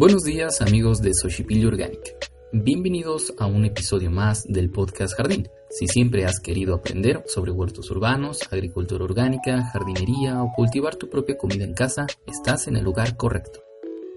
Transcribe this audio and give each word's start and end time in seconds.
Buenos 0.00 0.24
días 0.24 0.62
amigos 0.62 1.02
de 1.02 1.12
Xochipilli 1.12 1.66
Organic. 1.66 2.16
Bienvenidos 2.54 3.34
a 3.38 3.44
un 3.44 3.66
episodio 3.66 4.10
más 4.10 4.44
del 4.48 4.70
podcast 4.70 5.14
Jardín. 5.14 5.46
Si 5.68 5.86
siempre 5.88 6.24
has 6.24 6.40
querido 6.40 6.74
aprender 6.74 7.22
sobre 7.26 7.52
huertos 7.52 7.90
urbanos, 7.90 8.40
agricultura 8.50 9.04
orgánica, 9.04 9.62
jardinería 9.62 10.42
o 10.42 10.52
cultivar 10.56 10.96
tu 10.96 11.10
propia 11.10 11.36
comida 11.36 11.64
en 11.64 11.74
casa, 11.74 12.06
estás 12.26 12.66
en 12.66 12.76
el 12.76 12.84
lugar 12.84 13.18
correcto. 13.18 13.60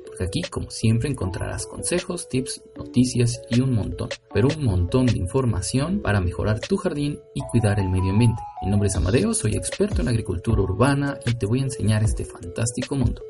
Porque 0.05 0.23
aquí, 0.23 0.41
como 0.43 0.71
siempre, 0.71 1.09
encontrarás 1.09 1.67
consejos, 1.67 2.29
tips, 2.29 2.63
noticias 2.77 3.41
y 3.49 3.59
un 3.59 3.73
montón, 3.73 4.07
pero 4.33 4.47
un 4.57 4.63
montón 4.63 5.07
de 5.07 5.17
información 5.17 6.01
para 6.01 6.21
mejorar 6.21 6.61
tu 6.61 6.77
jardín 6.77 7.19
y 7.35 7.41
cuidar 7.51 7.81
el 7.81 7.89
medio 7.89 8.11
ambiente. 8.11 8.41
Mi 8.61 8.71
nombre 8.71 8.87
es 8.87 8.95
Amadeo, 8.95 9.33
soy 9.33 9.57
experto 9.57 10.01
en 10.01 10.07
agricultura 10.07 10.61
urbana 10.61 11.19
y 11.25 11.33
te 11.33 11.45
voy 11.45 11.59
a 11.59 11.63
enseñar 11.63 12.05
este 12.05 12.23
fantástico 12.23 12.95
mundo. 12.95 13.21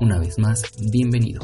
Una 0.00 0.18
vez 0.18 0.40
más, 0.40 0.64
bienvenido. 0.90 1.42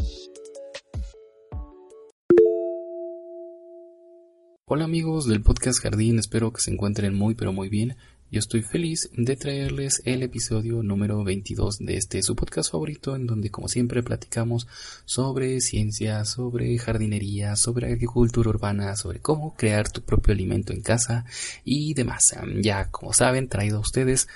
Hola 4.68 4.82
amigos 4.84 5.28
del 5.28 5.42
podcast 5.42 5.80
Jardín, 5.80 6.18
espero 6.18 6.52
que 6.52 6.60
se 6.60 6.72
encuentren 6.72 7.14
muy 7.14 7.36
pero 7.36 7.52
muy 7.52 7.68
bien. 7.68 7.96
Yo 8.32 8.40
estoy 8.40 8.62
feliz 8.62 9.08
de 9.16 9.36
traerles 9.36 10.02
el 10.04 10.24
episodio 10.24 10.82
número 10.82 11.22
22 11.22 11.78
de 11.78 11.96
este 11.96 12.20
su 12.24 12.34
podcast 12.34 12.72
favorito 12.72 13.14
en 13.14 13.28
donde 13.28 13.52
como 13.52 13.68
siempre 13.68 14.02
platicamos 14.02 14.66
sobre 15.04 15.60
ciencia, 15.60 16.24
sobre 16.24 16.76
jardinería, 16.78 17.54
sobre 17.54 17.92
agricultura 17.92 18.50
urbana, 18.50 18.96
sobre 18.96 19.20
cómo 19.20 19.54
crear 19.54 19.88
tu 19.88 20.02
propio 20.02 20.34
alimento 20.34 20.72
en 20.72 20.80
casa 20.80 21.26
y 21.64 21.94
demás. 21.94 22.34
Ya 22.60 22.90
como 22.90 23.12
saben, 23.12 23.48
traído 23.48 23.76
a 23.76 23.82
ustedes 23.82 24.26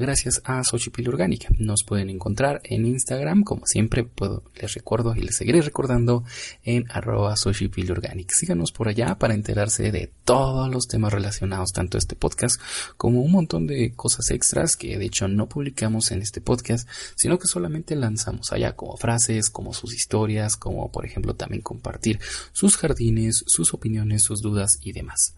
gracias 0.00 0.40
a 0.44 0.64
Xochipilli 0.64 1.08
Orgánica. 1.08 1.48
Nos 1.58 1.84
pueden 1.84 2.08
encontrar 2.08 2.60
en 2.64 2.86
Instagram, 2.86 3.44
como 3.44 3.66
siempre 3.66 4.02
puedo, 4.04 4.42
les 4.54 4.74
recuerdo 4.74 5.14
y 5.14 5.20
les 5.20 5.36
seguiré 5.36 5.60
recordando 5.60 6.24
en 6.64 6.90
arroba 6.90 7.36
Xochipilli 7.36 7.90
Orgánica. 7.90 8.34
Síganos 8.34 8.72
por 8.72 8.88
allá 8.88 9.18
para 9.18 9.34
enterarse 9.34 9.92
de 9.92 10.10
todos 10.24 10.70
los 10.70 10.88
temas 10.88 11.12
relacionados 11.12 11.72
tanto 11.72 11.98
a 11.98 12.00
este 12.00 12.16
podcast 12.16 12.60
como 12.96 13.20
un 13.20 13.30
montón 13.30 13.66
de 13.66 13.92
cosas 13.92 14.30
extras 14.30 14.76
que 14.76 14.96
de 14.96 15.04
hecho 15.04 15.28
no 15.28 15.48
publicamos 15.48 16.10
en 16.10 16.22
este 16.22 16.40
podcast, 16.40 16.88
sino 17.14 17.38
que 17.38 17.46
solamente 17.46 17.94
lanzamos 17.94 18.52
allá 18.52 18.74
como 18.74 18.96
frases, 18.96 19.50
como 19.50 19.74
sus 19.74 19.94
historias, 19.94 20.56
como 20.56 20.90
por 20.90 21.04
ejemplo 21.04 21.34
también 21.34 21.62
compartir 21.62 22.18
sus 22.52 22.76
jardines, 22.76 23.44
sus 23.46 23.74
opiniones, 23.74 24.22
sus 24.22 24.40
dudas 24.40 24.78
y 24.82 24.92
demás. 24.92 25.34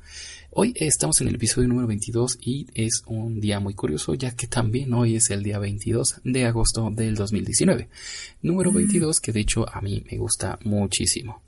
Hoy 0.55 0.75
estamos 0.77 1.19
en 1.22 1.28
el 1.28 1.36
episodio 1.36 1.67
número 1.67 1.89
22 1.89 2.36
y 2.42 2.67
es 2.75 3.05
un 3.06 3.41
día 3.41 3.58
muy 3.58 3.72
curioso 3.72 4.12
ya 4.12 4.33
que 4.33 4.47
también 4.47 4.92
hoy 4.92 5.17
es 5.17 5.31
el 5.31 5.42
día 5.42 5.59
22 5.59 6.20
de 6.25 6.44
agosto 6.44 6.91
del 6.91 7.14
2019. 7.14 7.89
Número 8.42 8.70
22 8.70 9.17
mm. 9.17 9.22
que 9.22 9.33
de 9.33 9.41
hecho 9.41 9.67
a 9.67 9.81
mí 9.81 10.05
me 10.11 10.19
gusta 10.19 10.59
muchísimo. 10.64 11.41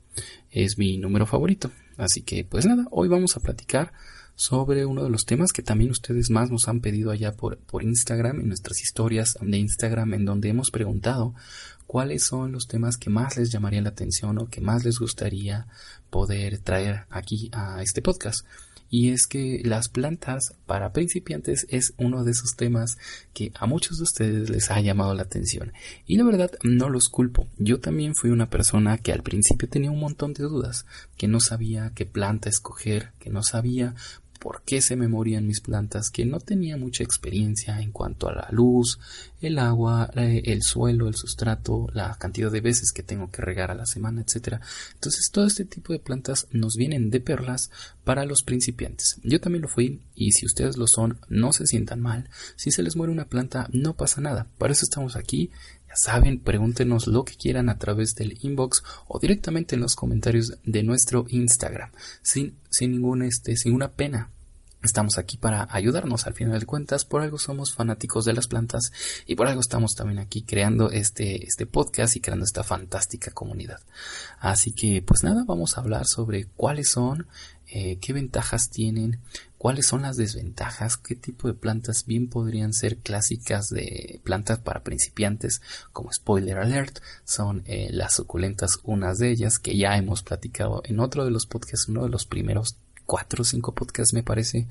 Es 0.49 0.79
mi 0.79 0.97
número 0.97 1.27
favorito. 1.27 1.69
Así 1.97 2.23
que 2.23 2.45
pues 2.45 2.65
nada, 2.65 2.87
hoy 2.89 3.07
vamos 3.07 3.37
a 3.37 3.41
platicar 3.41 3.93
sobre 4.33 4.87
uno 4.87 5.03
de 5.03 5.11
los 5.11 5.27
temas 5.27 5.53
que 5.53 5.61
también 5.61 5.91
ustedes 5.91 6.31
más 6.31 6.49
nos 6.49 6.67
han 6.67 6.81
pedido 6.81 7.11
allá 7.11 7.31
por, 7.31 7.59
por 7.59 7.83
Instagram, 7.83 8.39
en 8.39 8.47
nuestras 8.47 8.81
historias 8.81 9.37
de 9.39 9.57
Instagram, 9.59 10.15
en 10.15 10.25
donde 10.25 10.49
hemos 10.49 10.71
preguntado 10.71 11.35
cuáles 11.85 12.23
son 12.23 12.53
los 12.53 12.65
temas 12.65 12.97
que 12.97 13.11
más 13.11 13.37
les 13.37 13.51
llamaría 13.51 13.83
la 13.83 13.89
atención 13.89 14.39
o 14.39 14.49
que 14.49 14.61
más 14.61 14.83
les 14.83 14.97
gustaría 14.97 15.67
poder 16.09 16.57
traer 16.57 17.05
aquí 17.11 17.51
a 17.53 17.83
este 17.83 18.01
podcast 18.01 18.43
y 18.95 19.09
es 19.09 19.27
que 19.27 19.61
las 19.65 19.89
plantas 19.89 20.53
para 20.65 20.93
principiantes 20.93 21.67
es 21.69 21.93
uno 21.97 22.23
de 22.23 22.31
esos 22.31 22.55
temas 22.55 22.97
que 23.33 23.51
a 23.59 23.65
muchos 23.65 23.97
de 23.97 24.03
ustedes 24.03 24.49
les 24.49 24.71
ha 24.71 24.79
llamado 24.79 25.13
la 25.13 25.23
atención. 25.23 25.73
Y 26.07 26.15
la 26.15 26.23
verdad 26.23 26.51
no 26.63 26.87
los 26.87 27.09
culpo. 27.09 27.45
Yo 27.57 27.81
también 27.81 28.15
fui 28.15 28.29
una 28.29 28.49
persona 28.49 28.97
que 28.97 29.11
al 29.11 29.21
principio 29.21 29.67
tenía 29.67 29.91
un 29.91 29.99
montón 29.99 30.31
de 30.31 30.45
dudas 30.45 30.85
que 31.17 31.27
no 31.27 31.41
sabía 31.41 31.91
qué 31.93 32.05
planta 32.05 32.47
escoger 32.47 33.11
que 33.19 33.29
no 33.29 33.43
sabía 33.43 33.95
por 34.45 34.61
qué 34.61 34.79
se 34.79 34.95
me 34.95 35.07
morían 35.07 35.47
mis 35.47 35.59
plantas, 35.59 36.11
que 36.11 36.23
no 36.23 36.39
tenía 36.39 36.77
mucha 36.77 37.03
experiencia 37.03 37.81
en 37.81 37.91
cuanto 37.91 38.29
a 38.29 38.31
la 38.31 38.47
luz, 38.51 38.99
el 39.41 39.57
agua, 39.57 40.11
eh, 40.15 40.43
el 40.45 40.61
suelo, 40.61 41.07
el 41.07 41.15
sustrato, 41.15 41.87
la 41.93 42.15
cantidad 42.19 42.51
de 42.51 42.61
veces 42.61 42.91
que 42.91 43.01
tengo 43.01 43.31
que 43.31 43.41
regar 43.41 43.71
a 43.71 43.73
la 43.73 43.87
semana, 43.87 44.21
etc. 44.21 44.59
Entonces 44.93 45.31
todo 45.31 45.47
este 45.47 45.65
tipo 45.65 45.93
de 45.93 45.99
plantas 45.99 46.45
nos 46.51 46.75
vienen 46.75 47.09
de 47.09 47.21
perlas 47.21 47.71
para 48.03 48.23
los 48.23 48.43
principiantes. 48.43 49.19
Yo 49.23 49.41
también 49.41 49.63
lo 49.63 49.67
fui 49.67 50.03
y 50.13 50.33
si 50.33 50.45
ustedes 50.45 50.77
lo 50.77 50.85
son, 50.85 51.17
no 51.27 51.51
se 51.51 51.65
sientan 51.65 52.01
mal. 52.01 52.29
Si 52.55 52.69
se 52.69 52.83
les 52.83 52.95
muere 52.95 53.11
una 53.11 53.25
planta, 53.25 53.67
no 53.73 53.95
pasa 53.95 54.21
nada. 54.21 54.45
Para 54.59 54.73
eso 54.73 54.85
estamos 54.85 55.15
aquí 55.15 55.49
saben, 55.95 56.39
pregúntenos 56.39 57.07
lo 57.07 57.23
que 57.23 57.35
quieran 57.35 57.69
a 57.69 57.77
través 57.77 58.15
del 58.15 58.37
inbox 58.41 58.83
o 59.07 59.17
directamente 59.19 59.75
en 59.75 59.81
los 59.81 59.95
comentarios 59.95 60.57
de 60.63 60.83
nuestro 60.83 61.25
Instagram, 61.29 61.89
sin, 62.21 62.57
sin 62.69 62.91
ningún 62.91 63.23
este, 63.23 63.55
sin 63.55 63.71
ninguna 63.71 63.93
pena. 63.93 64.29
Estamos 64.85 65.17
aquí 65.17 65.37
para 65.37 65.67
ayudarnos 65.71 66.27
al 66.27 66.35
final 66.35 66.59
de 66.59 66.65
cuentas, 66.67 67.05
por 67.05 67.23
algo 67.23 67.39
somos 67.39 67.73
fanáticos 67.73 68.23
de 68.23 68.33
las 68.33 68.47
plantas 68.47 68.93
y 69.25 69.35
por 69.35 69.47
algo 69.47 69.59
estamos 69.59 69.95
también 69.95 70.19
aquí 70.19 70.43
creando 70.43 70.91
este, 70.91 71.45
este 71.45 71.65
podcast 71.65 72.15
y 72.15 72.21
creando 72.21 72.45
esta 72.45 72.63
fantástica 72.63 73.31
comunidad. 73.31 73.79
Así 74.39 74.73
que 74.73 75.01
pues 75.01 75.23
nada, 75.23 75.43
vamos 75.43 75.75
a 75.75 75.81
hablar 75.81 76.05
sobre 76.05 76.45
cuáles 76.55 76.91
son, 76.91 77.27
eh, 77.67 77.97
qué 77.99 78.13
ventajas 78.13 78.69
tienen, 78.69 79.21
cuáles 79.57 79.87
son 79.87 80.03
las 80.03 80.17
desventajas, 80.17 80.97
qué 80.97 81.15
tipo 81.15 81.47
de 81.47 81.55
plantas 81.55 82.05
bien 82.05 82.29
podrían 82.29 82.71
ser 82.71 82.97
clásicas 82.97 83.69
de 83.69 84.21
plantas 84.23 84.59
para 84.59 84.83
principiantes, 84.83 85.63
como 85.91 86.13
spoiler 86.13 86.59
alert, 86.59 86.99
son 87.23 87.63
eh, 87.65 87.89
las 87.91 88.13
suculentas, 88.13 88.79
unas 88.83 89.17
de 89.17 89.31
ellas 89.31 89.57
que 89.57 89.75
ya 89.75 89.97
hemos 89.97 90.21
platicado 90.21 90.83
en 90.85 90.99
otro 90.99 91.25
de 91.25 91.31
los 91.31 91.47
podcasts, 91.47 91.89
uno 91.89 92.03
de 92.03 92.09
los 92.09 92.27
primeros 92.27 92.77
cuatro 93.05 93.41
o 93.41 93.45
cinco 93.45 93.73
podcasts 93.73 94.13
me 94.13 94.23
parece 94.23 94.67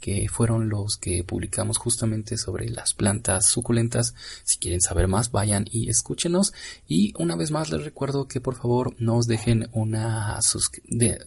que 0.00 0.28
fueron 0.28 0.68
los 0.68 0.96
que 0.96 1.24
publicamos 1.24 1.78
justamente 1.78 2.36
sobre 2.36 2.68
las 2.70 2.94
plantas 2.94 3.46
suculentas. 3.48 4.14
Si 4.44 4.58
quieren 4.58 4.80
saber 4.80 5.08
más, 5.08 5.32
vayan 5.32 5.66
y 5.70 5.88
escúchenos. 5.88 6.52
Y 6.86 7.12
una 7.18 7.36
vez 7.36 7.50
más 7.50 7.70
les 7.70 7.84
recuerdo 7.84 8.28
que 8.28 8.40
por 8.40 8.54
favor 8.54 8.94
nos 8.98 9.26
dejen 9.26 9.68
una 9.72 10.38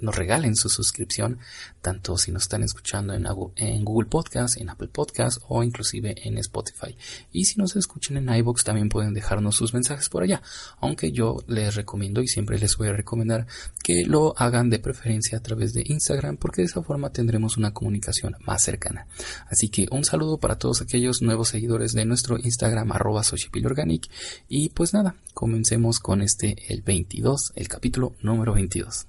nos 0.01 0.15
regalen 0.15 0.55
su 0.55 0.69
suscripción, 0.69 1.39
tanto 1.81 2.17
si 2.17 2.31
nos 2.31 2.43
están 2.43 2.63
escuchando 2.63 3.13
en, 3.13 3.25
en 3.55 3.85
Google 3.85 4.09
Podcast, 4.09 4.57
en 4.57 4.69
Apple 4.69 4.89
Podcast 4.89 5.41
o 5.47 5.63
inclusive 5.63 6.15
en 6.23 6.37
Spotify. 6.37 6.95
Y 7.31 7.45
si 7.45 7.59
nos 7.59 7.75
escuchan 7.75 8.17
en 8.17 8.33
iBox 8.33 8.63
también 8.63 8.89
pueden 8.89 9.13
dejarnos 9.13 9.55
sus 9.55 9.73
mensajes 9.73 10.09
por 10.09 10.23
allá. 10.23 10.41
Aunque 10.79 11.11
yo 11.11 11.43
les 11.47 11.75
recomiendo 11.75 12.21
y 12.21 12.27
siempre 12.27 12.59
les 12.59 12.77
voy 12.77 12.89
a 12.89 12.93
recomendar 12.93 13.47
que 13.83 14.05
lo 14.05 14.33
hagan 14.37 14.69
de 14.69 14.79
preferencia 14.79 15.37
a 15.37 15.41
través 15.41 15.73
de 15.73 15.83
Instagram 15.85 16.37
porque 16.51 16.63
de 16.63 16.65
esa 16.65 16.83
forma 16.83 17.13
tendremos 17.13 17.55
una 17.55 17.73
comunicación 17.73 18.35
más 18.45 18.61
cercana. 18.61 19.07
Así 19.49 19.69
que 19.69 19.87
un 19.89 20.03
saludo 20.03 20.37
para 20.37 20.57
todos 20.57 20.81
aquellos 20.81 21.21
nuevos 21.21 21.47
seguidores 21.47 21.93
de 21.93 22.03
nuestro 22.03 22.37
Instagram 22.37 22.91
arroba 22.91 23.21
Organic 23.63 24.09
y 24.49 24.67
pues 24.67 24.93
nada, 24.93 25.15
comencemos 25.33 26.01
con 26.01 26.21
este 26.21 26.57
el 26.67 26.81
22, 26.81 27.53
el 27.55 27.69
capítulo 27.69 28.15
número 28.21 28.53
22. 28.53 29.07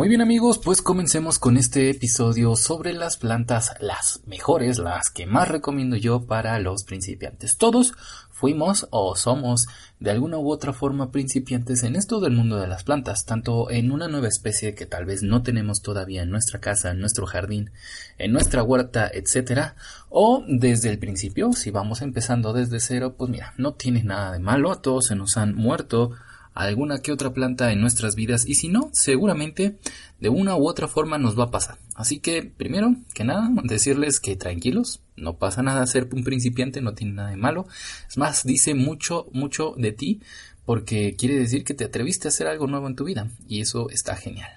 Muy 0.00 0.08
bien 0.08 0.22
amigos, 0.22 0.58
pues 0.58 0.80
comencemos 0.80 1.38
con 1.38 1.58
este 1.58 1.90
episodio 1.90 2.56
sobre 2.56 2.94
las 2.94 3.18
plantas, 3.18 3.74
las 3.80 4.22
mejores, 4.24 4.78
las 4.78 5.10
que 5.10 5.26
más 5.26 5.48
recomiendo 5.48 5.94
yo 5.94 6.24
para 6.24 6.58
los 6.58 6.84
principiantes. 6.84 7.58
Todos 7.58 7.92
fuimos 8.30 8.88
o 8.92 9.14
somos 9.14 9.66
de 9.98 10.10
alguna 10.10 10.38
u 10.38 10.50
otra 10.50 10.72
forma 10.72 11.10
principiantes 11.10 11.82
en 11.82 11.96
esto 11.96 12.18
del 12.18 12.32
mundo 12.32 12.56
de 12.56 12.66
las 12.66 12.82
plantas, 12.82 13.26
tanto 13.26 13.70
en 13.70 13.92
una 13.92 14.08
nueva 14.08 14.28
especie 14.28 14.74
que 14.74 14.86
tal 14.86 15.04
vez 15.04 15.22
no 15.22 15.42
tenemos 15.42 15.82
todavía 15.82 16.22
en 16.22 16.30
nuestra 16.30 16.60
casa, 16.60 16.92
en 16.92 17.00
nuestro 17.00 17.26
jardín, 17.26 17.70
en 18.16 18.32
nuestra 18.32 18.62
huerta, 18.62 19.10
etcétera, 19.12 19.76
o 20.08 20.42
desde 20.48 20.88
el 20.88 20.98
principio, 20.98 21.52
si 21.52 21.70
vamos 21.70 22.00
empezando 22.00 22.54
desde 22.54 22.80
cero, 22.80 23.16
pues 23.18 23.30
mira, 23.30 23.52
no 23.58 23.74
tiene 23.74 24.02
nada 24.02 24.32
de 24.32 24.38
malo, 24.38 24.72
a 24.72 24.80
todos 24.80 25.08
se 25.08 25.14
nos 25.14 25.36
han 25.36 25.54
muerto 25.54 26.12
alguna 26.54 27.00
que 27.00 27.12
otra 27.12 27.32
planta 27.32 27.72
en 27.72 27.80
nuestras 27.80 28.14
vidas 28.14 28.46
y 28.46 28.54
si 28.54 28.68
no, 28.68 28.90
seguramente 28.92 29.76
de 30.20 30.28
una 30.28 30.56
u 30.56 30.68
otra 30.68 30.88
forma 30.88 31.18
nos 31.18 31.38
va 31.38 31.44
a 31.44 31.50
pasar. 31.50 31.78
Así 31.94 32.18
que, 32.18 32.42
primero 32.42 32.96
que 33.14 33.24
nada, 33.24 33.50
decirles 33.64 34.20
que 34.20 34.36
tranquilos, 34.36 35.00
no 35.16 35.36
pasa 35.36 35.62
nada 35.62 35.86
ser 35.86 36.08
un 36.12 36.24
principiante, 36.24 36.80
no 36.80 36.94
tiene 36.94 37.14
nada 37.14 37.30
de 37.30 37.36
malo. 37.36 37.66
Es 38.08 38.16
más, 38.16 38.44
dice 38.44 38.74
mucho, 38.74 39.28
mucho 39.32 39.74
de 39.76 39.92
ti 39.92 40.20
porque 40.64 41.16
quiere 41.16 41.38
decir 41.38 41.64
que 41.64 41.74
te 41.74 41.84
atreviste 41.84 42.28
a 42.28 42.30
hacer 42.30 42.46
algo 42.46 42.66
nuevo 42.66 42.86
en 42.86 42.96
tu 42.96 43.04
vida 43.04 43.28
y 43.48 43.60
eso 43.60 43.90
está 43.90 44.16
genial. 44.16 44.50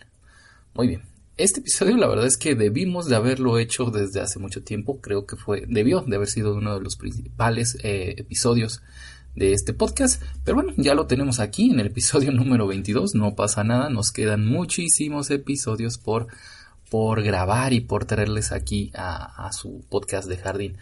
Muy 0.74 0.88
bien. 0.88 1.01
Este 1.36 1.62
episodio 1.62 1.98
la 1.98 2.07
verdad 2.07 2.28
es 2.28 2.38
que 2.38 2.54
debimos 2.54 3.07
de 3.07 3.16
haberlo 3.16 3.57
hecho 3.57 3.86
desde 3.86 4.22
hace 4.22 4.38
mucho 4.38 4.63
tiempo, 4.63 5.01
creo 5.01 5.25
que 5.25 5.36
fue, 5.36 5.66
debió 5.68 6.01
de 6.01 6.16
haber 6.16 6.28
sido 6.28 6.54
uno 6.54 6.75
de 6.75 6.81
los 6.81 6.95
principales 6.95 7.75
eh, 7.81 8.13
episodios 8.18 8.84
de 9.35 9.53
este 9.53 9.74
podcast. 9.74 10.21
Pero 10.44 10.56
bueno, 10.56 10.74
ya 10.77 10.95
lo 10.95 11.07
tenemos 11.07 11.39
aquí 11.39 11.71
en 11.71 11.80
el 11.80 11.88
episodio 11.88 12.31
número 12.33 12.68
22. 12.68 13.15
No 13.15 13.35
pasa 13.35 13.63
nada, 13.63 13.89
nos 13.89 14.12
quedan 14.12 14.45
muchísimos 14.45 15.30
episodios 15.31 15.97
por, 15.97 16.27
por 16.89 17.24
grabar 17.24 17.74
y 17.74 17.81
por 17.81 18.06
traerles 18.06 18.51
aquí 18.51 18.91
a, 18.95 19.50
su 19.51 19.83
podcast 19.89 20.27
de 20.27 20.38
jardín. 20.38 20.77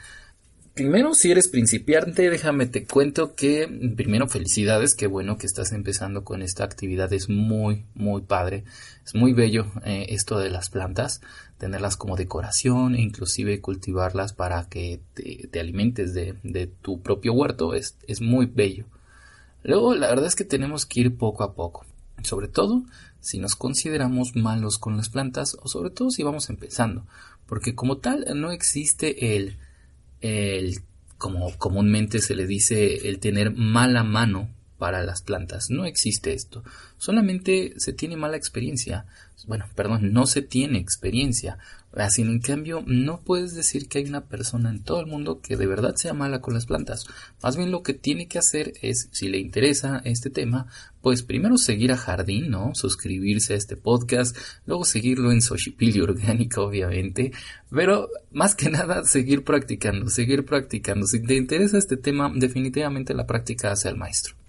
Primero, 0.73 1.13
si 1.13 1.29
eres 1.29 1.49
principiante, 1.49 2.29
déjame 2.29 2.65
te 2.65 2.85
cuento 2.85 3.35
que 3.35 3.67
primero 3.97 4.29
felicidades, 4.29 4.95
qué 4.95 5.05
bueno 5.05 5.37
que 5.37 5.45
estás 5.45 5.73
empezando 5.73 6.23
con 6.23 6.41
esta 6.41 6.63
actividad, 6.63 7.11
es 7.11 7.27
muy, 7.27 7.83
muy 7.93 8.21
padre, 8.21 8.63
es 9.05 9.13
muy 9.13 9.33
bello 9.33 9.65
eh, 9.83 10.05
esto 10.09 10.39
de 10.39 10.49
las 10.49 10.69
plantas, 10.69 11.19
tenerlas 11.57 11.97
como 11.97 12.15
decoración 12.15 12.95
e 12.95 13.01
inclusive 13.01 13.59
cultivarlas 13.59 14.31
para 14.31 14.69
que 14.69 15.01
te, 15.13 15.59
alimentes 15.59 16.13
de, 16.13 16.35
de, 16.43 16.67
tu 16.67 17.01
propio 17.01 17.33
huerto, 17.33 17.73
es, 17.73 17.97
es 18.07 18.21
muy 18.21 18.45
bello. 18.45 18.85
Luego, 19.63 19.93
la 19.93 20.07
verdad 20.07 20.27
es 20.27 20.37
que 20.37 20.45
tenemos 20.45 20.85
que 20.85 21.01
ir 21.01 21.17
poco 21.17 21.43
a 21.43 21.53
poco, 21.53 21.85
sobre 22.23 22.47
todo 22.47 22.83
si 23.19 23.39
nos 23.39 23.57
consideramos 23.57 24.37
malos 24.37 24.77
con 24.77 24.95
las 24.95 25.09
plantas 25.09 25.57
o 25.61 25.67
sobre 25.67 25.89
todo 25.89 26.11
si 26.11 26.23
vamos 26.23 26.49
empezando, 26.49 27.05
porque 27.45 27.75
como 27.75 27.97
tal 27.97 28.25
no 28.35 28.53
existe 28.53 29.35
el 29.35 29.57
el, 30.21 30.79
como 31.17 31.55
comúnmente 31.57 32.19
se 32.19 32.35
le 32.35 32.47
dice, 32.47 33.09
el 33.09 33.19
tener 33.19 33.51
mala 33.51 34.03
mano 34.03 34.49
para 34.77 35.03
las 35.03 35.21
plantas. 35.21 35.69
No 35.69 35.85
existe 35.85 36.33
esto. 36.33 36.63
Solamente 36.97 37.73
se 37.77 37.93
tiene 37.93 38.17
mala 38.17 38.37
experiencia. 38.37 39.05
Bueno, 39.45 39.65
perdón, 39.75 40.11
no 40.13 40.25
se 40.25 40.41
tiene 40.41 40.79
experiencia. 40.79 41.57
Así, 41.93 42.21
en 42.21 42.39
cambio, 42.39 42.83
no 42.85 43.19
puedes 43.21 43.53
decir 43.53 43.89
que 43.89 43.97
hay 43.97 44.05
una 44.05 44.25
persona 44.25 44.69
en 44.69 44.81
todo 44.81 45.01
el 45.01 45.07
mundo 45.07 45.41
que 45.41 45.57
de 45.57 45.67
verdad 45.67 45.95
sea 45.95 46.13
mala 46.13 46.39
con 46.39 46.53
las 46.53 46.65
plantas. 46.65 47.05
Más 47.43 47.57
bien 47.57 47.71
lo 47.71 47.83
que 47.83 47.93
tiene 47.93 48.27
que 48.27 48.39
hacer 48.39 48.73
es, 48.81 49.09
si 49.11 49.27
le 49.27 49.39
interesa 49.39 50.01
este 50.05 50.29
tema, 50.29 50.67
pues 51.01 51.21
primero 51.23 51.57
seguir 51.57 51.91
a 51.91 51.97
Jardín, 51.97 52.49
¿no? 52.49 52.73
Suscribirse 52.75 53.53
a 53.53 53.57
este 53.57 53.75
podcast, 53.75 54.37
luego 54.65 54.85
seguirlo 54.85 55.31
en 55.31 55.41
Soshipili 55.41 55.99
Orgánica, 55.99 56.61
obviamente, 56.61 57.31
pero 57.69 58.09
más 58.31 58.55
que 58.55 58.69
nada 58.69 59.03
seguir 59.03 59.43
practicando, 59.43 60.09
seguir 60.09 60.45
practicando. 60.45 61.07
Si 61.07 61.21
te 61.21 61.35
interesa 61.35 61.77
este 61.77 61.97
tema, 61.97 62.31
definitivamente 62.33 63.13
la 63.13 63.27
práctica 63.27 63.71
hace 63.71 63.89
al 63.89 63.97
maestro. 63.97 64.40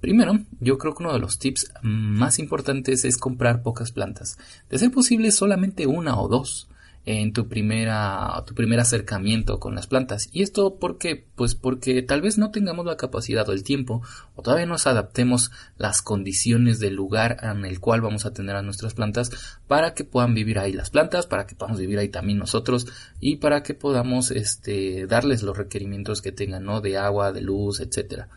Primero, 0.00 0.38
yo 0.60 0.78
creo 0.78 0.94
que 0.94 1.02
uno 1.02 1.12
de 1.12 1.18
los 1.18 1.38
tips 1.38 1.72
más 1.82 2.38
importantes 2.38 3.04
es 3.04 3.16
comprar 3.16 3.62
pocas 3.62 3.92
plantas. 3.92 4.38
De 4.70 4.78
ser 4.78 4.90
posible, 4.90 5.30
solamente 5.30 5.86
una 5.86 6.20
o 6.20 6.28
dos 6.28 6.68
en 7.08 7.32
tu 7.32 7.48
primera 7.48 8.44
tu 8.46 8.54
primer 8.54 8.80
acercamiento 8.80 9.58
con 9.58 9.74
las 9.74 9.86
plantas. 9.86 10.28
Y 10.30 10.42
esto 10.42 10.76
porque 10.78 11.24
pues 11.36 11.54
porque 11.54 12.02
tal 12.02 12.20
vez 12.20 12.36
no 12.36 12.50
tengamos 12.50 12.84
la 12.84 12.98
capacidad 12.98 13.48
o 13.48 13.52
el 13.52 13.62
tiempo 13.62 14.02
o 14.34 14.42
todavía 14.42 14.66
nos 14.66 14.86
adaptemos 14.86 15.50
las 15.78 16.02
condiciones 16.02 16.80
del 16.80 16.94
lugar 16.94 17.38
en 17.42 17.64
el 17.64 17.80
cual 17.80 18.02
vamos 18.02 18.26
a 18.26 18.34
tener 18.34 18.56
a 18.56 18.62
nuestras 18.62 18.92
plantas 18.92 19.30
para 19.66 19.94
que 19.94 20.04
puedan 20.04 20.34
vivir 20.34 20.58
ahí 20.58 20.74
las 20.74 20.90
plantas 20.90 21.26
para 21.26 21.46
que 21.46 21.54
podamos 21.54 21.80
vivir 21.80 21.98
ahí 21.98 22.10
también 22.10 22.38
nosotros 22.38 22.86
y 23.20 23.36
para 23.36 23.62
que 23.62 23.72
podamos 23.72 24.30
este 24.30 25.06
darles 25.06 25.42
los 25.42 25.56
requerimientos 25.56 26.20
que 26.20 26.32
tengan 26.32 26.64
no 26.64 26.82
de 26.82 26.98
agua 26.98 27.32
de 27.32 27.40
luz 27.40 27.80
etcétera 27.80 28.28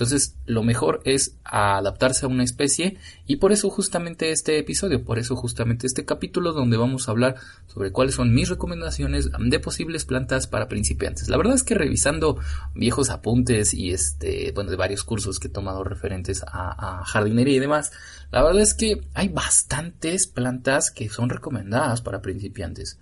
entonces, 0.00 0.36
lo 0.46 0.62
mejor 0.62 1.02
es 1.04 1.36
adaptarse 1.44 2.24
a 2.24 2.28
una 2.28 2.42
especie 2.42 2.96
y 3.26 3.36
por 3.36 3.52
eso 3.52 3.68
justamente 3.68 4.30
este 4.30 4.58
episodio, 4.58 5.04
por 5.04 5.18
eso 5.18 5.36
justamente 5.36 5.86
este 5.86 6.06
capítulo 6.06 6.54
donde 6.54 6.78
vamos 6.78 7.06
a 7.06 7.10
hablar 7.10 7.36
sobre 7.66 7.92
cuáles 7.92 8.14
son 8.14 8.32
mis 8.32 8.48
recomendaciones 8.48 9.28
de 9.38 9.60
posibles 9.60 10.06
plantas 10.06 10.46
para 10.46 10.68
principiantes. 10.68 11.28
La 11.28 11.36
verdad 11.36 11.54
es 11.54 11.64
que 11.64 11.74
revisando 11.74 12.38
viejos 12.74 13.10
apuntes 13.10 13.74
y 13.74 13.90
este, 13.90 14.52
bueno, 14.52 14.70
de 14.70 14.76
varios 14.76 15.04
cursos 15.04 15.38
que 15.38 15.48
he 15.48 15.50
tomado 15.50 15.84
referentes 15.84 16.44
a, 16.44 17.00
a 17.00 17.04
jardinería 17.04 17.56
y 17.56 17.60
demás, 17.60 17.92
la 18.30 18.42
verdad 18.42 18.62
es 18.62 18.72
que 18.72 19.02
hay 19.12 19.28
bastantes 19.28 20.26
plantas 20.26 20.90
que 20.90 21.10
son 21.10 21.28
recomendadas 21.28 22.00
para 22.00 22.22
principiantes. 22.22 22.98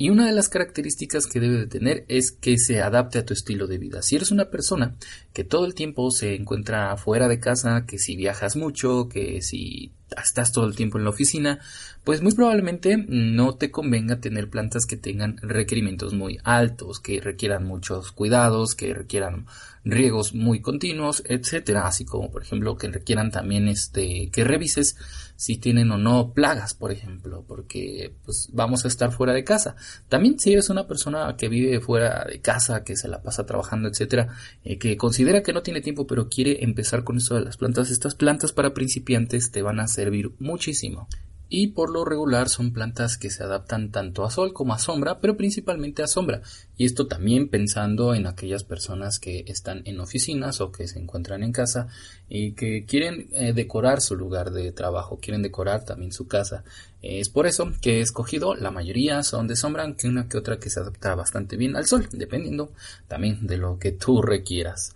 Y 0.00 0.10
una 0.10 0.26
de 0.26 0.32
las 0.32 0.48
características 0.48 1.26
que 1.26 1.40
debe 1.40 1.56
de 1.56 1.66
tener 1.66 2.04
es 2.06 2.30
que 2.30 2.56
se 2.56 2.80
adapte 2.80 3.18
a 3.18 3.26
tu 3.26 3.34
estilo 3.34 3.66
de 3.66 3.78
vida. 3.78 4.00
Si 4.00 4.14
eres 4.14 4.30
una 4.30 4.48
persona 4.48 4.94
que 5.32 5.42
todo 5.42 5.66
el 5.66 5.74
tiempo 5.74 6.12
se 6.12 6.36
encuentra 6.36 6.96
fuera 6.96 7.26
de 7.26 7.40
casa, 7.40 7.84
que 7.84 7.98
si 7.98 8.14
viajas 8.14 8.54
mucho, 8.54 9.08
que 9.08 9.42
si 9.42 9.92
estás 10.16 10.52
todo 10.52 10.66
el 10.66 10.76
tiempo 10.76 10.98
en 10.98 11.04
la 11.04 11.10
oficina, 11.10 11.58
pues 12.04 12.22
muy 12.22 12.32
probablemente 12.32 12.96
no 13.08 13.56
te 13.56 13.70
convenga 13.70 14.20
tener 14.20 14.48
plantas 14.48 14.86
que 14.86 14.96
tengan 14.96 15.36
requerimientos 15.42 16.14
muy 16.14 16.38
altos, 16.44 17.00
que 17.00 17.20
requieran 17.20 17.66
muchos 17.66 18.12
cuidados, 18.12 18.74
que 18.74 18.94
requieran 18.94 19.46
riegos 19.84 20.34
muy 20.34 20.60
continuos, 20.60 21.22
etcétera, 21.26 21.86
así 21.86 22.04
como 22.04 22.30
por 22.30 22.42
ejemplo 22.42 22.76
que 22.76 22.88
requieran 22.88 23.30
también 23.30 23.68
este 23.68 24.30
que 24.30 24.44
revises 24.44 24.96
si 25.38 25.56
tienen 25.56 25.92
o 25.92 25.98
no 25.98 26.32
plagas, 26.32 26.74
por 26.74 26.90
ejemplo, 26.90 27.44
porque 27.46 28.12
pues 28.24 28.48
vamos 28.52 28.84
a 28.84 28.88
estar 28.88 29.12
fuera 29.12 29.32
de 29.32 29.44
casa. 29.44 29.76
También 30.08 30.36
si 30.40 30.52
eres 30.52 30.68
una 30.68 30.88
persona 30.88 31.36
que 31.38 31.48
vive 31.48 31.80
fuera 31.80 32.24
de 32.24 32.40
casa, 32.40 32.82
que 32.82 32.96
se 32.96 33.06
la 33.06 33.22
pasa 33.22 33.46
trabajando, 33.46 33.88
etcétera, 33.88 34.34
eh, 34.64 34.78
que 34.78 34.96
considera 34.96 35.44
que 35.44 35.52
no 35.52 35.62
tiene 35.62 35.80
tiempo 35.80 36.08
pero 36.08 36.28
quiere 36.28 36.64
empezar 36.64 37.04
con 37.04 37.18
eso 37.18 37.36
de 37.36 37.42
las 37.42 37.56
plantas, 37.56 37.92
estas 37.92 38.16
plantas 38.16 38.52
para 38.52 38.74
principiantes 38.74 39.52
te 39.52 39.62
van 39.62 39.78
a 39.78 39.86
servir 39.86 40.32
muchísimo 40.40 41.06
y 41.48 41.68
por 41.68 41.90
lo 41.90 42.04
regular 42.04 42.48
son 42.48 42.72
plantas 42.72 43.16
que 43.16 43.30
se 43.30 43.42
adaptan 43.42 43.90
tanto 43.90 44.24
a 44.24 44.30
sol 44.30 44.52
como 44.52 44.74
a 44.74 44.78
sombra, 44.78 45.20
pero 45.20 45.36
principalmente 45.36 46.02
a 46.02 46.06
sombra. 46.06 46.42
Y 46.76 46.84
esto 46.84 47.06
también 47.06 47.48
pensando 47.48 48.14
en 48.14 48.26
aquellas 48.26 48.64
personas 48.64 49.18
que 49.18 49.44
están 49.46 49.82
en 49.86 50.00
oficinas 50.00 50.60
o 50.60 50.70
que 50.70 50.86
se 50.86 50.98
encuentran 50.98 51.42
en 51.42 51.52
casa 51.52 51.88
y 52.28 52.52
que 52.52 52.84
quieren 52.84 53.28
eh, 53.32 53.52
decorar 53.52 54.00
su 54.00 54.14
lugar 54.14 54.50
de 54.50 54.72
trabajo, 54.72 55.18
quieren 55.20 55.42
decorar 55.42 55.84
también 55.84 56.12
su 56.12 56.28
casa. 56.28 56.64
Es 57.00 57.30
por 57.30 57.46
eso 57.46 57.72
que 57.80 57.98
he 57.98 58.00
escogido, 58.00 58.54
la 58.54 58.70
mayoría 58.70 59.22
son 59.22 59.46
de 59.46 59.56
sombra, 59.56 59.84
aunque 59.84 60.08
una 60.08 60.28
que 60.28 60.36
otra 60.36 60.58
que 60.58 60.68
se 60.68 60.80
adapta 60.80 61.14
bastante 61.14 61.56
bien 61.56 61.76
al 61.76 61.86
sol, 61.86 62.08
dependiendo 62.12 62.72
también 63.06 63.46
de 63.46 63.56
lo 63.56 63.78
que 63.78 63.92
tú 63.92 64.20
requieras. 64.20 64.94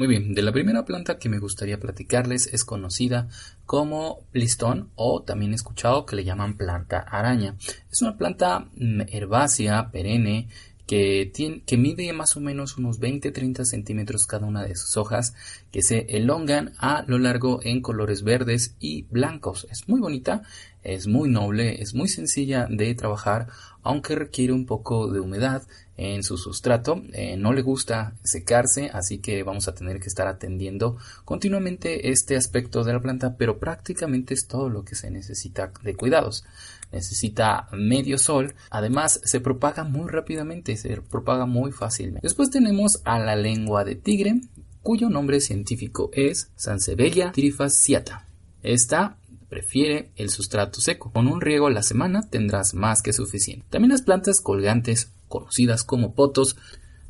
Muy 0.00 0.06
bien, 0.06 0.32
de 0.32 0.40
la 0.40 0.50
primera 0.50 0.86
planta 0.86 1.18
que 1.18 1.28
me 1.28 1.38
gustaría 1.38 1.78
platicarles 1.78 2.54
es 2.54 2.64
conocida 2.64 3.28
como 3.66 4.20
listón 4.32 4.88
o 4.94 5.22
también 5.24 5.52
he 5.52 5.56
escuchado 5.56 6.06
que 6.06 6.16
le 6.16 6.24
llaman 6.24 6.56
planta 6.56 7.00
araña. 7.00 7.56
Es 7.92 8.00
una 8.00 8.16
planta 8.16 8.70
mm, 8.76 9.02
herbácea, 9.12 9.90
perenne, 9.90 10.48
que, 10.86 11.30
tiene, 11.34 11.60
que 11.66 11.76
mide 11.76 12.10
más 12.14 12.34
o 12.34 12.40
menos 12.40 12.78
unos 12.78 12.98
20-30 12.98 13.66
centímetros 13.66 14.26
cada 14.26 14.46
una 14.46 14.64
de 14.64 14.74
sus 14.74 14.96
hojas, 14.96 15.34
que 15.70 15.82
se 15.82 16.06
elongan 16.16 16.72
a 16.78 17.04
lo 17.06 17.18
largo 17.18 17.60
en 17.62 17.82
colores 17.82 18.22
verdes 18.22 18.76
y 18.80 19.02
blancos. 19.02 19.66
Es 19.70 19.86
muy 19.86 20.00
bonita, 20.00 20.42
es 20.82 21.08
muy 21.08 21.28
noble, 21.28 21.82
es 21.82 21.92
muy 21.92 22.08
sencilla 22.08 22.66
de 22.70 22.94
trabajar, 22.94 23.48
aunque 23.82 24.14
requiere 24.16 24.54
un 24.54 24.64
poco 24.64 25.12
de 25.12 25.20
humedad 25.20 25.62
en 26.00 26.22
su 26.22 26.38
sustrato. 26.38 27.02
Eh, 27.12 27.36
no 27.36 27.52
le 27.52 27.60
gusta 27.60 28.14
secarse, 28.24 28.90
así 28.94 29.18
que 29.18 29.42
vamos 29.42 29.68
a 29.68 29.74
tener 29.74 30.00
que 30.00 30.08
estar 30.08 30.26
atendiendo 30.26 30.96
continuamente 31.26 32.10
este 32.10 32.36
aspecto 32.36 32.84
de 32.84 32.94
la 32.94 33.02
planta, 33.02 33.36
pero 33.36 33.58
prácticamente 33.58 34.32
es 34.32 34.48
todo 34.48 34.70
lo 34.70 34.82
que 34.82 34.94
se 34.94 35.10
necesita 35.10 35.72
de 35.82 35.94
cuidados. 35.94 36.44
Necesita 36.90 37.68
medio 37.72 38.16
sol, 38.16 38.54
además 38.70 39.20
se 39.24 39.40
propaga 39.40 39.84
muy 39.84 40.08
rápidamente, 40.08 40.74
se 40.78 41.02
propaga 41.02 41.44
muy 41.44 41.70
fácilmente. 41.70 42.26
Después 42.26 42.48
tenemos 42.48 43.02
a 43.04 43.18
la 43.18 43.36
lengua 43.36 43.84
de 43.84 43.94
tigre, 43.94 44.40
cuyo 44.82 45.10
nombre 45.10 45.40
científico 45.40 46.08
es 46.14 46.50
Sansevieria 46.56 47.30
trifasciata. 47.32 48.26
Esta 48.62 49.18
prefiere 49.50 50.12
el 50.16 50.30
sustrato 50.30 50.80
seco. 50.80 51.12
Con 51.12 51.26
un 51.26 51.42
riego 51.42 51.66
a 51.66 51.70
la 51.70 51.82
semana 51.82 52.22
tendrás 52.22 52.72
más 52.72 53.02
que 53.02 53.12
suficiente. 53.12 53.66
También 53.68 53.90
las 53.90 54.02
plantas 54.02 54.40
colgantes 54.40 55.12
conocidas 55.30 55.84
como 55.84 56.14
potos, 56.14 56.58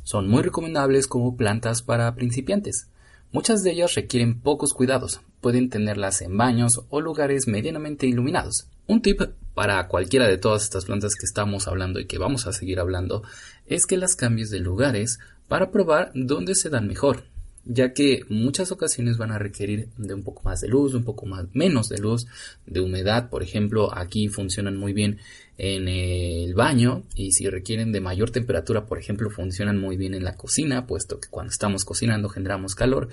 son 0.04 0.28
muy 0.28 0.42
recomendables 0.42 1.08
como 1.08 1.36
plantas 1.36 1.82
para 1.82 2.14
principiantes. 2.14 2.86
Muchas 3.32 3.62
de 3.62 3.72
ellas 3.72 3.94
requieren 3.94 4.40
pocos 4.40 4.72
cuidados, 4.72 5.20
pueden 5.40 5.70
tenerlas 5.70 6.22
en 6.22 6.36
baños 6.36 6.82
o 6.90 7.00
lugares 7.00 7.48
medianamente 7.48 8.06
iluminados. 8.06 8.68
Un 8.86 9.02
tip 9.02 9.22
para 9.54 9.88
cualquiera 9.88 10.28
de 10.28 10.38
todas 10.38 10.62
estas 10.62 10.84
plantas 10.84 11.14
que 11.14 11.26
estamos 11.26 11.66
hablando 11.66 11.98
y 11.98 12.06
que 12.06 12.18
vamos 12.18 12.46
a 12.46 12.52
seguir 12.52 12.78
hablando 12.78 13.24
es 13.66 13.86
que 13.86 13.96
las 13.96 14.14
cambies 14.14 14.50
de 14.50 14.60
lugares 14.60 15.18
para 15.48 15.70
probar 15.70 16.12
dónde 16.14 16.54
se 16.54 16.70
dan 16.70 16.86
mejor 16.86 17.24
ya 17.64 17.92
que 17.92 18.22
muchas 18.28 18.72
ocasiones 18.72 19.18
van 19.18 19.32
a 19.32 19.38
requerir 19.38 19.88
de 19.96 20.14
un 20.14 20.22
poco 20.22 20.42
más 20.44 20.60
de 20.60 20.68
luz, 20.68 20.94
un 20.94 21.04
poco 21.04 21.26
más 21.26 21.46
menos 21.52 21.88
de 21.88 21.98
luz, 21.98 22.26
de 22.66 22.80
humedad, 22.80 23.30
por 23.30 23.42
ejemplo, 23.42 23.96
aquí 23.96 24.28
funcionan 24.28 24.76
muy 24.76 24.92
bien 24.92 25.18
en 25.58 25.88
el 25.88 26.54
baño 26.54 27.04
y 27.14 27.32
si 27.32 27.48
requieren 27.48 27.92
de 27.92 28.00
mayor 28.00 28.30
temperatura, 28.30 28.86
por 28.86 28.98
ejemplo, 28.98 29.30
funcionan 29.30 29.78
muy 29.78 29.96
bien 29.96 30.14
en 30.14 30.24
la 30.24 30.36
cocina, 30.36 30.86
puesto 30.86 31.20
que 31.20 31.28
cuando 31.28 31.50
estamos 31.50 31.84
cocinando 31.84 32.28
generamos 32.28 32.74
calor, 32.74 33.08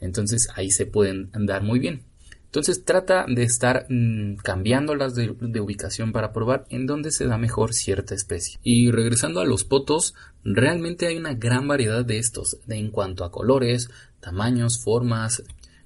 entonces 0.00 0.48
ahí 0.54 0.70
se 0.70 0.86
pueden 0.86 1.30
andar 1.32 1.62
muy 1.62 1.78
bien. 1.78 2.11
Entonces 2.52 2.84
trata 2.84 3.24
de 3.26 3.44
estar 3.44 3.86
mm, 3.88 4.34
cambiándolas 4.42 5.14
de, 5.14 5.30
ubicación 5.58 6.12
para 6.12 6.34
probar 6.34 6.66
en 6.68 6.84
dónde 6.84 7.10
se 7.10 7.24
da 7.24 7.38
mejor 7.38 7.72
cierta 7.72 8.14
especie. 8.14 8.58
Y 8.62 8.90
regresando 8.90 9.40
a 9.40 9.46
los 9.46 9.64
potos, 9.64 10.14
realmente 10.44 11.06
hay 11.06 11.16
una 11.16 11.32
gran 11.32 11.66
variedad 11.66 12.04
de 12.04 12.18
estos 12.18 12.58
en 12.68 12.90
cuanto 12.90 13.24
a 13.24 13.30
colores, 13.30 13.88
tamaños, 14.20 14.78
formas, 14.78 15.42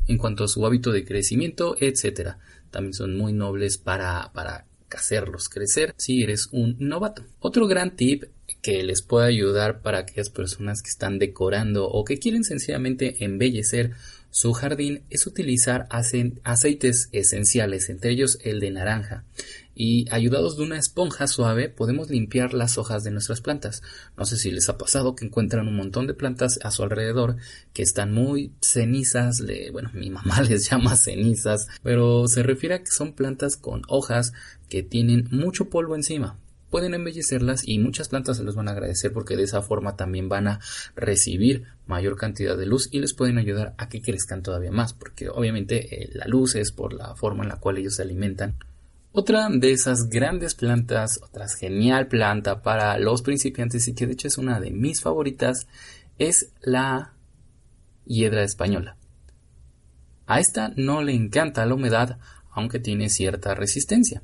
en 0.09 0.19
cuanto 0.19 0.43
a 0.43 0.49
su 0.49 0.67
hábito 0.67 0.91
de 0.91 1.05
crecimiento, 1.05 1.77
etc. 1.79 2.31
También 2.73 2.95
son 2.95 3.17
muy 3.17 3.33
nobles 3.33 3.79
para, 3.79 4.33
para 4.33 4.67
hacerlos 4.91 5.49
crecer 5.49 5.95
si 5.99 6.25
eres 6.25 6.49
un 6.51 6.75
novato. 6.81 7.23
Otro 7.39 7.69
gran 7.69 7.95
tip 7.95 8.25
que 8.61 8.83
les 8.83 9.03
pueda 9.03 9.27
ayudar 9.27 9.83
para 9.83 9.99
aquellas 9.99 10.31
personas 10.31 10.83
que 10.83 10.91
están 10.91 11.21
decorando 11.21 11.89
o 11.89 12.05
que 12.05 12.19
quieren 12.19 12.43
sencillamente 12.43 13.25
embellecer 13.25 13.93
su 14.37 14.53
jardín 14.53 15.03
es 15.09 15.27
utilizar 15.27 15.89
aceites 15.89 17.09
esenciales, 17.13 17.89
entre 17.89 18.11
ellos 18.11 18.39
el 18.45 18.61
de 18.61 18.71
naranja. 18.71 19.25
Y 19.75 20.05
ayudados 20.13 20.59
de 20.59 20.65
una 20.65 20.79
esponja 20.79 21.27
suave 21.27 21.71
podemos 21.71 22.11
limpiar 22.11 22.53
las 22.53 22.77
hojas 22.77 23.03
de 23.03 23.13
nuestras 23.13 23.41
plantas. 23.41 23.83
No 24.15 24.27
sé 24.27 24.37
si 24.37 24.51
les 24.51 24.69
ha 24.69 24.77
pasado 24.77 25.15
que 25.15 25.25
encuentran 25.25 25.67
un 25.69 25.77
montón 25.77 26.07
de 26.07 26.13
plantas 26.13 26.59
a 26.63 26.71
su 26.71 26.83
alrededor 26.83 27.37
que 27.73 27.81
están 27.81 28.13
muy 28.13 28.53
cenizas, 28.61 29.43
bueno, 29.73 29.91
mi 29.95 30.11
mamá 30.11 30.43
les 30.47 30.69
llama 30.69 30.97
cenizas, 30.97 31.69
pero 31.83 32.29
se 32.29 32.43
refiere 32.43 32.75
a 32.75 32.81
que 32.81 32.91
son 32.91 33.15
plantas 33.15 33.57
con 33.57 33.85
hojas 33.89 34.35
que 34.69 34.83
tienen 34.83 35.29
mucho 35.31 35.71
polvo 35.71 35.95
encima 35.95 36.37
pueden 36.77 36.93
embellecerlas 36.93 37.67
y 37.67 37.79
muchas 37.79 38.11
plantas 38.11 38.37
se 38.37 38.45
los 38.45 38.55
van 38.55 38.69
a 38.69 38.73
agradecer 38.73 39.11
porque 39.11 39.35
de 39.35 39.45
esa 39.45 39.63
forma 39.63 39.97
también 39.97 40.29
van 40.29 40.47
a 40.47 40.61
recibir 40.95 41.65
mayor 41.87 42.19
cantidad 42.19 42.55
de 42.55 42.67
luz 42.67 42.91
y 42.93 43.01
les 43.01 43.15
pueden 43.15 43.39
ayudar 43.39 43.75
a 43.79 43.89
que 43.89 44.03
crezcan 44.03 44.43
todavía 44.43 44.71
más 44.71 44.93
porque 44.93 45.31
obviamente 45.31 46.03
eh, 46.03 46.11
la 46.13 46.27
luz 46.27 46.55
es 46.55 46.73
por 46.73 46.93
la 46.93 47.15
forma 47.15 47.45
en 47.45 47.49
la 47.49 47.57
cual 47.57 47.79
ellos 47.79 47.95
se 47.95 48.03
alimentan. 48.03 48.57
Otra 49.13 49.49
de 49.49 49.73
esas 49.73 50.11
grandes 50.11 50.55
plantas, 50.55 51.19
otra 51.23 51.49
genial 51.49 52.09
planta 52.09 52.61
para 52.61 52.99
los 52.99 53.23
principiantes 53.23 53.89
y 53.89 53.95
que 53.95 54.07
de 54.07 54.13
hecho 54.13 54.29
es 54.29 54.37
una 54.37 54.61
de 54.61 54.71
mis 54.71 55.01
favoritas 55.01 55.67
es 56.19 56.51
la 56.61 57.15
hiedra 58.05 58.43
española. 58.43 58.99
A 60.27 60.41
esta 60.41 60.75
no 60.77 61.01
le 61.01 61.15
encanta 61.15 61.65
la 61.65 61.75
humedad 61.75 62.19
aunque 62.51 62.81
tiene 62.81 63.09
cierta 63.09 63.55
resistencia. 63.55 64.23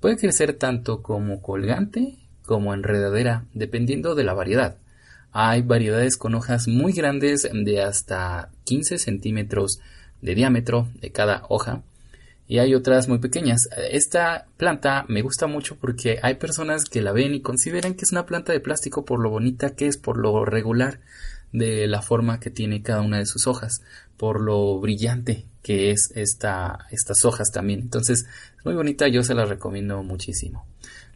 Puede 0.00 0.16
crecer 0.16 0.54
tanto 0.54 1.02
como 1.02 1.42
colgante 1.42 2.16
como 2.42 2.74
enredadera, 2.74 3.44
dependiendo 3.52 4.14
de 4.14 4.24
la 4.24 4.34
variedad. 4.34 4.78
Hay 5.30 5.62
variedades 5.62 6.16
con 6.16 6.34
hojas 6.34 6.66
muy 6.66 6.92
grandes 6.92 7.48
de 7.52 7.82
hasta 7.82 8.50
15 8.64 8.98
centímetros 8.98 9.78
de 10.22 10.34
diámetro 10.34 10.88
de 11.00 11.12
cada 11.12 11.44
hoja 11.48 11.82
y 12.48 12.58
hay 12.58 12.74
otras 12.74 13.08
muy 13.08 13.18
pequeñas. 13.18 13.68
Esta 13.92 14.46
planta 14.56 15.04
me 15.06 15.22
gusta 15.22 15.46
mucho 15.46 15.76
porque 15.76 16.18
hay 16.22 16.34
personas 16.34 16.86
que 16.86 17.02
la 17.02 17.12
ven 17.12 17.34
y 17.34 17.42
consideran 17.42 17.94
que 17.94 18.04
es 18.04 18.10
una 18.10 18.26
planta 18.26 18.52
de 18.52 18.60
plástico 18.60 19.04
por 19.04 19.20
lo 19.20 19.30
bonita 19.30 19.76
que 19.76 19.86
es, 19.86 19.98
por 19.98 20.16
lo 20.16 20.44
regular 20.44 20.98
de 21.52 21.86
la 21.86 22.02
forma 22.02 22.40
que 22.40 22.50
tiene 22.50 22.82
cada 22.82 23.02
una 23.02 23.18
de 23.18 23.26
sus 23.26 23.46
hojas, 23.46 23.82
por 24.16 24.40
lo 24.40 24.80
brillante 24.80 25.46
que 25.62 25.90
es 25.90 26.12
esta, 26.14 26.86
estas 26.90 27.24
hojas 27.24 27.50
también. 27.52 27.80
Entonces, 27.80 28.26
es 28.56 28.64
muy 28.64 28.74
bonita, 28.74 29.08
yo 29.08 29.22
se 29.22 29.34
la 29.34 29.44
recomiendo 29.44 30.02
muchísimo. 30.02 30.66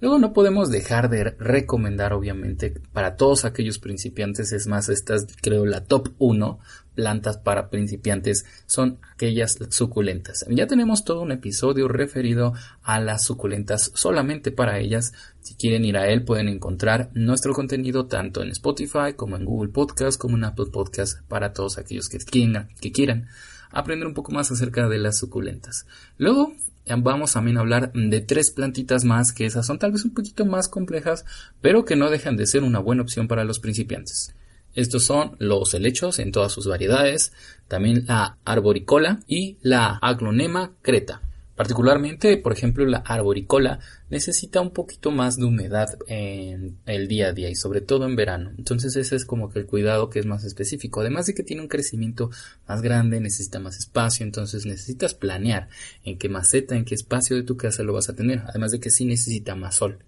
Luego 0.00 0.18
no 0.18 0.32
podemos 0.32 0.70
dejar 0.70 1.08
de 1.08 1.24
recomendar, 1.38 2.12
obviamente, 2.12 2.74
para 2.92 3.16
todos 3.16 3.44
aquellos 3.44 3.78
principiantes, 3.78 4.52
es 4.52 4.66
más, 4.66 4.88
estas 4.88 5.26
creo 5.40 5.64
la 5.64 5.84
top 5.84 6.10
1 6.18 6.58
plantas 6.94 7.38
para 7.38 7.70
principiantes 7.70 8.44
son 8.66 8.98
aquellas 9.14 9.58
suculentas. 9.70 10.44
Ya 10.48 10.66
tenemos 10.66 11.04
todo 11.04 11.22
un 11.22 11.32
episodio 11.32 11.88
referido 11.88 12.52
a 12.82 13.00
las 13.00 13.24
suculentas 13.24 13.90
solamente 13.94 14.52
para 14.52 14.78
ellas. 14.78 15.12
Si 15.40 15.54
quieren 15.54 15.84
ir 15.84 15.96
a 15.96 16.08
él 16.08 16.24
pueden 16.24 16.48
encontrar 16.48 17.10
nuestro 17.14 17.52
contenido 17.52 18.06
tanto 18.06 18.42
en 18.42 18.50
Spotify 18.50 19.14
como 19.16 19.36
en 19.36 19.44
Google 19.44 19.72
Podcast 19.72 20.20
como 20.20 20.36
en 20.36 20.44
Apple 20.44 20.66
Podcast 20.72 21.20
para 21.28 21.52
todos 21.52 21.78
aquellos 21.78 22.08
que 22.08 22.18
quieran 22.18 23.28
aprender 23.74 24.06
un 24.06 24.14
poco 24.14 24.32
más 24.32 24.50
acerca 24.50 24.88
de 24.88 24.98
las 24.98 25.18
suculentas. 25.18 25.86
Luego 26.18 26.52
vamos 26.98 27.32
también 27.32 27.56
a 27.56 27.60
hablar 27.60 27.92
de 27.92 28.20
tres 28.20 28.50
plantitas 28.50 29.04
más 29.04 29.32
que 29.32 29.46
esas 29.46 29.66
son 29.66 29.78
tal 29.78 29.92
vez 29.92 30.04
un 30.04 30.12
poquito 30.12 30.44
más 30.44 30.68
complejas, 30.68 31.24
pero 31.60 31.84
que 31.84 31.96
no 31.96 32.10
dejan 32.10 32.36
de 32.36 32.46
ser 32.46 32.62
una 32.62 32.78
buena 32.78 33.02
opción 33.02 33.28
para 33.28 33.44
los 33.44 33.58
principiantes. 33.58 34.34
Estos 34.74 35.04
son 35.04 35.36
los 35.38 35.72
helechos 35.72 36.18
en 36.18 36.32
todas 36.32 36.52
sus 36.52 36.66
variedades, 36.66 37.32
también 37.68 38.04
la 38.06 38.38
arboricola 38.44 39.20
y 39.28 39.56
la 39.62 39.98
aglonema 40.02 40.72
creta. 40.82 41.22
Particularmente, 41.56 42.36
por 42.36 42.52
ejemplo, 42.52 42.84
la 42.84 42.98
arboricola 42.98 43.78
necesita 44.10 44.60
un 44.60 44.70
poquito 44.70 45.10
más 45.12 45.36
de 45.36 45.44
humedad 45.44 45.98
en 46.08 46.78
el 46.86 47.06
día 47.06 47.28
a 47.28 47.32
día 47.32 47.48
y 47.48 47.54
sobre 47.54 47.80
todo 47.80 48.06
en 48.06 48.16
verano. 48.16 48.52
Entonces 48.58 48.96
ese 48.96 49.14
es 49.14 49.24
como 49.24 49.50
que 49.50 49.60
el 49.60 49.66
cuidado 49.66 50.10
que 50.10 50.18
es 50.18 50.26
más 50.26 50.44
específico. 50.44 51.00
Además 51.00 51.26
de 51.26 51.34
que 51.34 51.44
tiene 51.44 51.62
un 51.62 51.68
crecimiento 51.68 52.30
más 52.66 52.82
grande, 52.82 53.20
necesita 53.20 53.60
más 53.60 53.78
espacio, 53.78 54.26
entonces 54.26 54.66
necesitas 54.66 55.14
planear 55.14 55.68
en 56.04 56.18
qué 56.18 56.28
maceta, 56.28 56.76
en 56.76 56.84
qué 56.84 56.94
espacio 56.94 57.36
de 57.36 57.44
tu 57.44 57.56
casa 57.56 57.82
lo 57.84 57.92
vas 57.92 58.08
a 58.08 58.16
tener. 58.16 58.42
Además 58.48 58.72
de 58.72 58.80
que 58.80 58.90
sí 58.90 59.04
necesita 59.04 59.54
más 59.54 59.76
sol. 59.76 59.98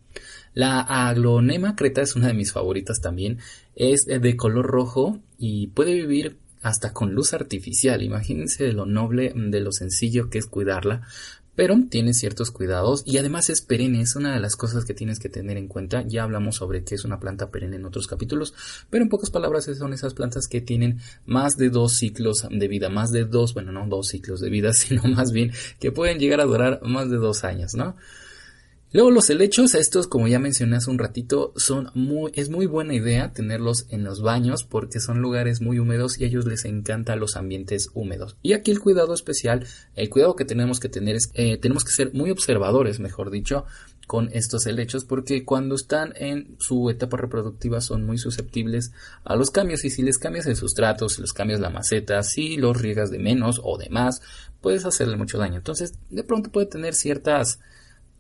La 0.55 0.81
aglonema 0.81 1.77
creta 1.77 2.01
es 2.01 2.17
una 2.17 2.29
de 2.29 2.35
mis 2.35 2.53
favoritas 2.53 3.01
también. 3.01 3.39
Es 3.75 4.07
de 4.07 4.37
color 4.37 4.67
rojo 4.67 5.21
y 5.39 5.69
puede 5.69 5.95
vivir 5.95 6.39
hasta 6.67 6.93
con 6.93 7.15
luz 7.15 7.33
artificial. 7.33 8.03
Imagínense 8.03 8.73
lo 8.73 8.87
noble, 8.87 9.33
de 9.37 9.61
lo 9.61 9.71
sencillo 9.71 10.29
que 10.31 10.39
es 10.39 10.47
cuidarla. 10.47 11.03
Pero 11.55 11.77
tiene 11.89 12.13
ciertos 12.13 12.51
cuidados 12.51 13.03
y 13.07 13.17
además 13.17 13.49
es 13.49 13.63
perenne, 13.63 14.03
es 14.03 14.15
una 14.17 14.35
de 14.35 14.41
las 14.41 14.57
cosas 14.57 14.85
que 14.85 14.93
tienes 14.93 15.21
que 15.21 15.29
tener 15.29 15.57
en 15.57 15.69
cuenta. 15.69 16.03
Ya 16.07 16.25
hablamos 16.25 16.57
sobre 16.57 16.83
qué 16.83 16.97
es 16.97 17.05
una 17.05 17.21
planta 17.21 17.51
perenne 17.51 17.77
en 17.77 17.87
otros 17.87 18.09
capítulos, 18.09 18.53
pero 18.91 19.05
en 19.05 19.09
pocas 19.09 19.31
palabras 19.31 19.65
son 19.79 19.93
esas 19.95 20.13
plantas 20.13 20.49
que 20.49 20.61
tienen 20.61 20.99
más 21.25 21.57
de 21.57 21.71
dos 21.71 21.95
ciclos 21.95 22.47
de 22.51 22.69
vida, 22.69 22.91
más 22.91 23.13
de 23.13 23.25
dos, 23.25 23.55
bueno, 23.55 23.73
no 23.73 23.87
dos 23.87 24.09
ciclos 24.09 24.41
de 24.41 24.51
vida, 24.51 24.73
sino 24.75 25.05
más 25.05 25.31
bien 25.33 25.53
que 25.79 25.93
pueden 25.93 26.19
llegar 26.19 26.41
a 26.41 26.47
durar 26.47 26.81
más 26.83 27.09
de 27.09 27.17
dos 27.17 27.45
años, 27.45 27.75
¿no? 27.75 27.97
Luego 28.93 29.11
los 29.11 29.29
helechos, 29.31 29.75
estos 29.75 30.07
como 30.07 30.29
ya 30.29 30.39
mencioné 30.39 30.77
hace 30.77 30.91
un 30.91 30.99
ratito, 30.99 31.53
son 31.57 31.91
muy, 31.95 32.31
es 32.35 32.51
muy 32.51 32.67
buena 32.67 32.95
idea 32.95 33.33
tenerlos 33.33 33.87
en 33.91 34.05
los 34.05 34.23
baños 34.23 34.63
porque 34.63 35.01
son 35.01 35.21
lugares 35.21 35.61
muy 35.61 35.81
húmedos 35.81 36.19
y 36.19 36.25
a 36.25 36.29
ellos 36.29 36.47
les 36.47 36.65
encantan 36.65 37.19
los 37.19 37.37
ambientes 37.37 37.91
húmedos. 37.95 38.37
Y 38.43 38.53
aquí 38.53 38.71
el 38.71 38.81
cuidado 38.81 39.13
especial, 39.13 39.67
el 39.97 40.09
cuidado 40.09 40.37
que 40.37 40.45
tenemos 40.45 40.79
que 40.79 40.89
tener 40.89 41.17
es, 41.17 41.31
eh, 41.35 41.59
tenemos 41.59 41.85
que 41.85 41.91
ser 41.91 42.15
muy 42.15 42.31
observadores, 42.31 43.01
mejor 43.01 43.31
dicho, 43.31 43.67
con 44.07 44.31
estos 44.33 44.67
helechos 44.67 45.05
porque 45.05 45.45
cuando 45.45 45.75
están 45.75 46.13
en 46.17 46.57
su 46.61 46.89
etapa 46.91 47.17
reproductiva 47.17 47.81
son 47.81 48.07
muy 48.07 48.19
susceptibles 48.19 48.93
a 49.25 49.35
los 49.35 49.51
cambios 49.51 49.85
y 49.85 49.91
si 49.91 50.03
les 50.03 50.19
cambias 50.19 50.47
el 50.47 50.57
sustrato, 50.57 51.09
si 51.09 51.21
les 51.21 51.33
cambias 51.33 51.61
la 51.61 51.71
maceta, 51.71 52.23
si 52.23 52.57
los 52.57 52.81
riegas 52.81 53.11
de 53.11 53.19
menos 53.19 53.61
o 53.63 53.79
de 53.79 53.91
más, 53.91 54.23
puedes 54.61 54.85
hacerle 54.85 55.17
mucho 55.17 55.39
daño. 55.39 55.57
Entonces 55.57 55.95
de 56.09 56.23
pronto 56.23 56.51
puede 56.51 56.67
tener 56.67 56.95
ciertas 56.95 57.59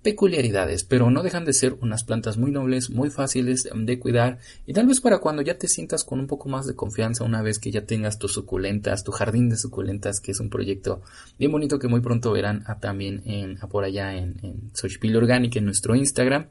peculiaridades, 0.07 0.85
pero 0.85 1.11
no 1.11 1.25
dejan 1.25 1.45
de 1.45 1.53
ser 1.53 1.75
unas 1.81 2.05
plantas 2.05 2.37
muy 2.37 2.53
nobles, 2.53 2.91
muy 2.91 3.11
fáciles 3.11 3.69
de 3.75 3.99
cuidar 3.99 4.39
y 4.65 4.73
tal 4.73 4.87
vez 4.87 5.01
para 5.01 5.19
cuando 5.19 5.43
ya 5.43 5.59
te 5.59 5.67
sientas 5.67 6.05
con 6.05 6.21
un 6.21 6.29
poco 6.29 6.49
más 6.49 6.65
de 6.65 6.77
confianza 6.77 7.25
una 7.25 7.43
vez 7.43 7.59
que 7.59 7.73
ya 7.73 7.87
tengas 7.87 8.17
tus 8.17 8.33
suculentas, 8.33 9.03
tu 9.03 9.11
jardín 9.11 9.49
de 9.49 9.57
suculentas, 9.57 10.21
que 10.21 10.31
es 10.31 10.39
un 10.39 10.49
proyecto 10.49 11.03
bien 11.41 11.51
bonito 11.51 11.81
que 11.81 11.89
muy 11.89 11.99
pronto 12.03 12.31
verán 12.31 12.63
también 12.81 13.21
en, 13.27 13.59
por 13.69 13.83
allá 13.83 14.15
en, 14.15 14.37
en 14.45 14.71
Xochipilli 14.75 15.17
Organic 15.17 15.57
en 15.57 15.65
nuestro 15.65 15.97
Instagram. 15.97 16.51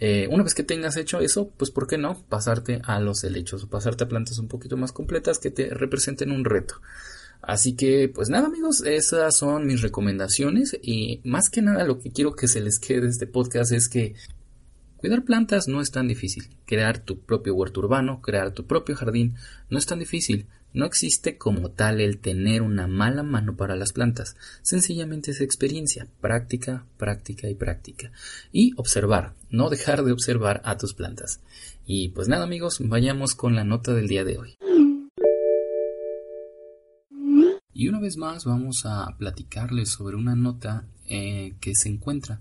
Eh, 0.00 0.26
una 0.28 0.42
vez 0.42 0.54
que 0.56 0.64
tengas 0.64 0.96
hecho 0.96 1.20
eso, 1.20 1.52
pues 1.56 1.70
¿por 1.70 1.86
qué 1.86 1.98
no 1.98 2.20
pasarte 2.28 2.80
a 2.82 2.98
los 2.98 3.22
helechos 3.22 3.62
o 3.62 3.68
pasarte 3.68 4.02
a 4.02 4.08
plantas 4.08 4.40
un 4.40 4.48
poquito 4.48 4.76
más 4.76 4.90
completas 4.90 5.38
que 5.38 5.52
te 5.52 5.72
representen 5.72 6.32
un 6.32 6.44
reto? 6.44 6.80
Así 7.40 7.74
que, 7.74 8.08
pues 8.08 8.28
nada 8.28 8.46
amigos, 8.46 8.82
esas 8.84 9.36
son 9.36 9.66
mis 9.66 9.80
recomendaciones 9.80 10.76
y 10.82 11.20
más 11.24 11.50
que 11.50 11.62
nada 11.62 11.84
lo 11.84 12.00
que 12.00 12.10
quiero 12.10 12.34
que 12.34 12.48
se 12.48 12.60
les 12.60 12.78
quede 12.78 13.02
de 13.02 13.08
este 13.08 13.26
podcast 13.26 13.72
es 13.72 13.88
que 13.88 14.14
cuidar 14.96 15.24
plantas 15.24 15.68
no 15.68 15.80
es 15.80 15.90
tan 15.90 16.08
difícil. 16.08 16.48
Crear 16.66 16.98
tu 16.98 17.20
propio 17.20 17.54
huerto 17.54 17.80
urbano, 17.80 18.20
crear 18.20 18.52
tu 18.52 18.66
propio 18.66 18.96
jardín, 18.96 19.36
no 19.70 19.78
es 19.78 19.86
tan 19.86 19.98
difícil. 19.98 20.46
No 20.74 20.84
existe 20.84 21.38
como 21.38 21.70
tal 21.70 22.00
el 22.00 22.18
tener 22.18 22.60
una 22.60 22.86
mala 22.86 23.22
mano 23.22 23.56
para 23.56 23.74
las 23.74 23.92
plantas. 23.92 24.36
Sencillamente 24.60 25.30
es 25.30 25.40
experiencia, 25.40 26.06
práctica, 26.20 26.84
práctica 26.98 27.48
y 27.48 27.54
práctica. 27.54 28.12
Y 28.52 28.74
observar, 28.76 29.34
no 29.48 29.70
dejar 29.70 30.04
de 30.04 30.12
observar 30.12 30.60
a 30.64 30.76
tus 30.76 30.92
plantas. 30.92 31.40
Y 31.86 32.10
pues 32.10 32.28
nada 32.28 32.44
amigos, 32.44 32.80
vayamos 32.80 33.34
con 33.34 33.54
la 33.54 33.64
nota 33.64 33.94
del 33.94 34.08
día 34.08 34.24
de 34.24 34.36
hoy. 34.36 34.58
Y 37.78 37.86
una 37.86 38.00
vez 38.00 38.16
más 38.16 38.44
vamos 38.44 38.86
a 38.86 39.14
platicarles 39.18 39.90
sobre 39.90 40.16
una 40.16 40.34
nota 40.34 40.84
eh, 41.06 41.54
que 41.60 41.76
se 41.76 41.88
encuentra 41.88 42.40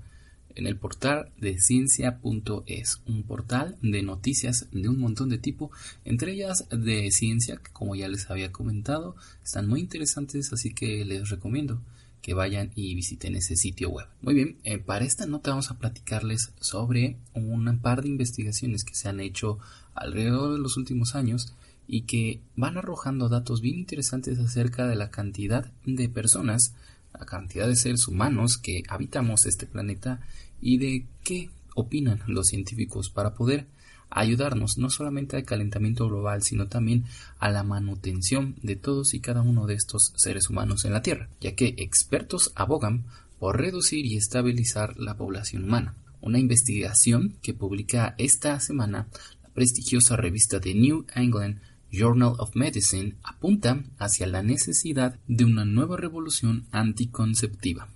en 0.55 0.65
el 0.65 0.77
portal 0.77 1.29
de 1.39 1.59
ciencia.es, 1.59 3.01
un 3.05 3.21
portal 3.21 3.77
de 3.83 4.01
noticias 4.01 4.67
de 4.71 4.89
un 4.89 4.97
montón 4.97 5.29
de 5.29 5.37
tipo, 5.37 5.69
entre 6.05 6.31
ellas 6.31 6.65
de 6.71 7.11
ciencia, 7.11 7.57
que 7.57 7.71
como 7.71 7.93
ya 7.93 8.07
les 8.07 8.31
había 8.31 8.51
comentado, 8.51 9.15
están 9.43 9.67
muy 9.67 9.79
interesantes, 9.79 10.51
así 10.53 10.73
que 10.73 11.05
les 11.05 11.29
recomiendo 11.29 11.83
que 12.23 12.33
vayan 12.33 12.71
y 12.73 12.95
visiten 12.95 13.35
ese 13.35 13.55
sitio 13.57 13.91
web. 13.91 14.07
Muy 14.23 14.33
bien, 14.33 14.57
eh, 14.63 14.79
para 14.79 15.05
esta 15.05 15.27
nota 15.27 15.51
vamos 15.51 15.69
a 15.69 15.77
platicarles 15.77 16.51
sobre 16.59 17.15
un 17.35 17.77
par 17.77 18.01
de 18.01 18.07
investigaciones 18.07 18.83
que 18.83 18.95
se 18.95 19.07
han 19.07 19.19
hecho 19.19 19.59
alrededor 19.93 20.53
de 20.53 20.59
los 20.59 20.77
últimos 20.77 21.13
años 21.13 21.53
y 21.87 22.01
que 22.01 22.41
van 22.55 22.77
arrojando 22.77 23.29
datos 23.29 23.61
bien 23.61 23.77
interesantes 23.77 24.39
acerca 24.39 24.87
de 24.87 24.95
la 24.95 25.09
cantidad 25.09 25.71
de 25.85 26.09
personas, 26.09 26.73
la 27.17 27.25
cantidad 27.25 27.67
de 27.67 27.75
seres 27.75 28.07
humanos 28.07 28.57
que 28.57 28.83
habitamos 28.89 29.45
este 29.45 29.65
planeta 29.65 30.19
y 30.61 30.77
de 30.77 31.05
qué 31.23 31.49
opinan 31.75 32.21
los 32.27 32.47
científicos 32.47 33.09
para 33.09 33.35
poder 33.35 33.67
ayudarnos 34.09 34.77
no 34.77 34.89
solamente 34.89 35.35
al 35.35 35.43
calentamiento 35.43 36.07
global, 36.07 36.41
sino 36.41 36.67
también 36.67 37.05
a 37.39 37.49
la 37.49 37.63
manutención 37.63 38.55
de 38.61 38.75
todos 38.75 39.13
y 39.13 39.19
cada 39.19 39.41
uno 39.41 39.65
de 39.67 39.75
estos 39.75 40.13
seres 40.15 40.49
humanos 40.49 40.85
en 40.85 40.93
la 40.93 41.01
Tierra, 41.01 41.29
ya 41.41 41.55
que 41.55 41.75
expertos 41.77 42.51
abogan 42.55 43.05
por 43.39 43.59
reducir 43.59 44.05
y 44.05 44.17
estabilizar 44.17 44.97
la 44.97 45.17
población 45.17 45.65
humana. 45.65 45.95
Una 46.21 46.39
investigación 46.39 47.35
que 47.41 47.53
publica 47.53 48.15
esta 48.17 48.59
semana 48.59 49.07
la 49.43 49.49
prestigiosa 49.49 50.15
revista 50.15 50.59
The 50.59 50.73
New 50.73 51.05
England 51.15 51.59
Journal 51.91 52.33
of 52.37 52.55
Medicine 52.55 53.15
apunta 53.23 53.83
hacia 53.97 54.27
la 54.27 54.43
necesidad 54.43 55.19
de 55.27 55.45
una 55.45 55.65
nueva 55.65 55.97
revolución 55.97 56.65
anticonceptiva. 56.71 57.87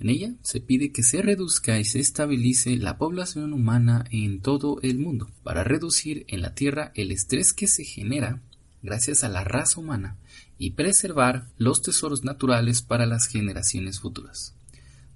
En 0.00 0.08
ella 0.08 0.34
se 0.42 0.60
pide 0.60 0.90
que 0.90 1.04
se 1.04 1.22
reduzca 1.22 1.78
y 1.78 1.84
se 1.84 2.00
estabilice 2.00 2.76
la 2.76 2.98
población 2.98 3.52
humana 3.52 4.04
en 4.10 4.40
todo 4.40 4.80
el 4.82 4.98
mundo 4.98 5.30
para 5.44 5.62
reducir 5.62 6.24
en 6.26 6.42
la 6.42 6.54
Tierra 6.54 6.90
el 6.96 7.12
estrés 7.12 7.52
que 7.52 7.68
se 7.68 7.84
genera 7.84 8.42
gracias 8.82 9.22
a 9.22 9.28
la 9.28 9.44
raza 9.44 9.80
humana 9.80 10.16
y 10.58 10.72
preservar 10.72 11.48
los 11.56 11.82
tesoros 11.82 12.24
naturales 12.24 12.82
para 12.82 13.06
las 13.06 13.26
generaciones 13.26 14.00
futuras. 14.00 14.54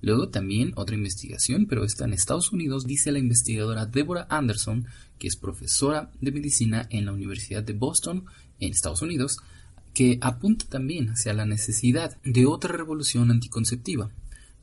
Luego 0.03 0.29
también 0.29 0.73
otra 0.76 0.97
investigación, 0.97 1.67
pero 1.67 1.85
está 1.85 2.05
en 2.05 2.12
Estados 2.12 2.53
Unidos, 2.53 2.87
dice 2.87 3.12
la 3.12 3.19
investigadora 3.19 3.87
Deborah 3.87 4.26
Anderson, 4.29 4.87
que 5.19 5.29
es 5.29 5.37
profesora 5.37 6.11
de 6.21 6.33
medicina 6.33 6.87
en 6.91 7.07
la 7.07 7.12
Universidad 7.12 7.62
de 7.62 7.73
Boston, 7.73 8.26
en 8.61 8.71
Estados 8.71 9.03
Unidos, 9.03 9.38
que 9.95 10.19
apunta 10.21 10.67
también 10.69 11.09
hacia 11.09 11.33
la 11.33 11.47
necesidad 11.47 12.19
de 12.23 12.45
otra 12.45 12.76
revolución 12.76 13.31
anticonceptiva, 13.31 14.11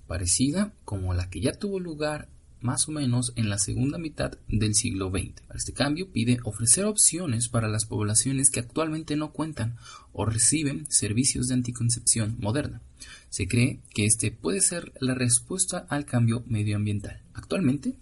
parecida 0.07 0.73
como 0.85 1.13
la 1.13 1.29
que 1.29 1.41
ya 1.41 1.53
tuvo 1.53 1.79
lugar 1.79 2.29
más 2.63 2.87
o 2.87 2.91
menos 2.91 3.33
en 3.35 3.49
la 3.49 3.57
segunda 3.57 3.97
mitad 3.97 4.37
del 4.47 4.73
siglo 4.73 5.09
XX. 5.09 5.41
Para 5.47 5.57
este 5.57 5.73
cambio 5.73 6.09
pide 6.11 6.39
ofrecer 6.43 6.85
opciones 6.85 7.49
para 7.49 7.67
las 7.67 7.85
poblaciones 7.85 8.49
que 8.49 8.61
actualmente 8.61 9.15
no 9.15 9.33
cuentan 9.33 9.75
o 10.13 10.25
reciben 10.25 10.89
servicios 10.89 11.47
de 11.47 11.55
anticoncepción 11.55 12.37
moderna. 12.39 12.81
Se 13.29 13.47
cree 13.47 13.79
que 13.93 14.05
este 14.05 14.31
puede 14.31 14.61
ser 14.61 14.93
la 14.99 15.15
respuesta 15.15 15.85
al 15.89 16.05
cambio 16.05 16.43
medioambiental. 16.47 17.21
Actualmente 17.33 17.95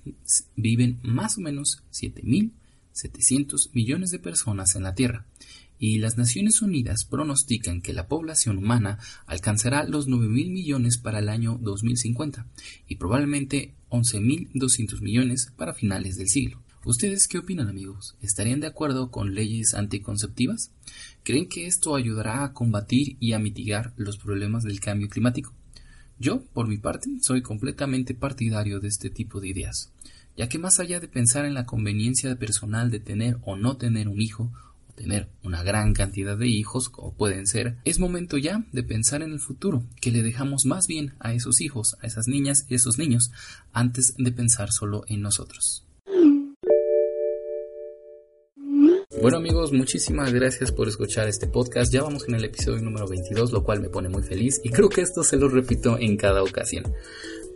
viven 0.56 1.00
más 1.04 1.38
o 1.38 1.42
menos 1.42 1.84
7.700 1.92 3.72
millones 3.74 4.12
de 4.12 4.20
personas 4.20 4.76
en 4.76 4.84
la 4.84 4.96
Tierra 4.96 5.26
y 5.82 5.98
las 5.98 6.16
Naciones 6.16 6.62
Unidas 6.62 7.06
pronostican 7.06 7.82
que 7.82 7.94
la 7.94 8.08
población 8.08 8.60
humana 8.60 9.00
alcanzará 9.26 9.84
los 9.84 10.08
9.000 10.08 10.52
millones 10.52 11.00
para 11.00 11.18
el 11.18 11.28
año 11.28 11.58
2050 11.60 12.46
y 12.88 12.98
probablemente 12.98 13.74
11.200 13.90 15.02
millones 15.02 15.52
para 15.58 15.74
finales 15.74 16.18
del 16.18 16.30
siglo. 16.30 16.62
¿Ustedes 16.84 17.28
qué 17.28 17.38
opinan 17.38 17.70
amigos? 17.70 18.16
¿Estarían 18.22 18.60
de 18.60 18.66
acuerdo 18.66 19.12
con 19.12 19.36
leyes 19.36 19.76
anticonceptivas? 19.76 20.72
¿Creen 21.24 21.48
que 21.48 21.68
esto 21.68 21.96
ayudará 21.96 22.44
a 22.44 22.54
combatir 22.54 23.18
y 23.20 23.34
a 23.34 23.40
mitigar 23.40 23.94
los 23.98 24.18
problemas 24.18 24.64
del 24.64 24.80
cambio 24.80 25.08
climático? 25.08 25.54
Yo, 26.18 26.44
por 26.54 26.68
mi 26.68 26.80
parte, 26.80 27.08
soy 27.22 27.44
completamente 27.44 28.16
partidario 28.16 28.80
de 28.80 28.88
este 28.88 29.12
tipo 29.12 29.40
de 29.40 29.50
ideas, 29.50 29.92
ya 30.36 30.50
que 30.50 30.58
más 30.58 30.80
allá 30.80 31.00
de 31.00 31.08
pensar 31.08 31.46
en 31.46 31.54
la 31.54 31.68
conveniencia 31.68 32.36
personal 32.36 32.90
de 32.90 33.00
tener 33.00 33.38
o 33.44 33.56
no 33.56 33.78
tener 33.78 34.08
un 34.08 34.20
hijo 34.20 34.52
tener 34.96 35.30
una 35.42 35.64
gran 35.64 35.94
cantidad 35.94 36.38
de 36.38 36.48
hijos, 36.48 36.90
como 36.90 37.14
pueden 37.14 37.48
ser, 37.48 37.78
es 37.86 37.98
momento 37.98 38.38
ya 38.38 38.66
de 38.72 38.84
pensar 38.84 39.24
en 39.24 39.32
el 39.32 39.40
futuro, 39.40 39.84
que 40.00 40.12
le 40.12 40.22
dejamos 40.22 40.66
más 40.66 40.86
bien 40.86 41.14
a 41.20 41.34
esos 41.34 41.62
hijos, 41.62 41.96
a 42.02 42.08
esas 42.08 42.28
niñas 42.28 42.66
y 42.70 42.76
esos 42.76 43.00
niños, 43.00 43.32
antes 43.72 44.14
de 44.18 44.32
pensar 44.32 44.72
solo 44.72 45.04
en 45.08 45.22
nosotros. 45.22 45.86
Bueno 49.22 49.38
amigos, 49.38 49.72
muchísimas 49.72 50.34
gracias 50.34 50.72
por 50.72 50.88
escuchar 50.88 51.28
este 51.28 51.46
podcast. 51.46 51.94
Ya 51.94 52.02
vamos 52.02 52.28
en 52.28 52.34
el 52.34 52.46
episodio 52.46 52.82
número 52.82 53.08
22, 53.08 53.52
lo 53.52 53.64
cual 53.64 53.80
me 53.80 53.88
pone 53.88 54.10
muy 54.10 54.24
feliz 54.24 54.60
y 54.64 54.72
creo 54.72 54.90
que 54.90 55.02
esto 55.02 55.24
se 55.24 55.38
lo 55.38 55.48
repito 55.48 55.96
en 56.00 56.18
cada 56.18 56.42
ocasión. 56.42 56.92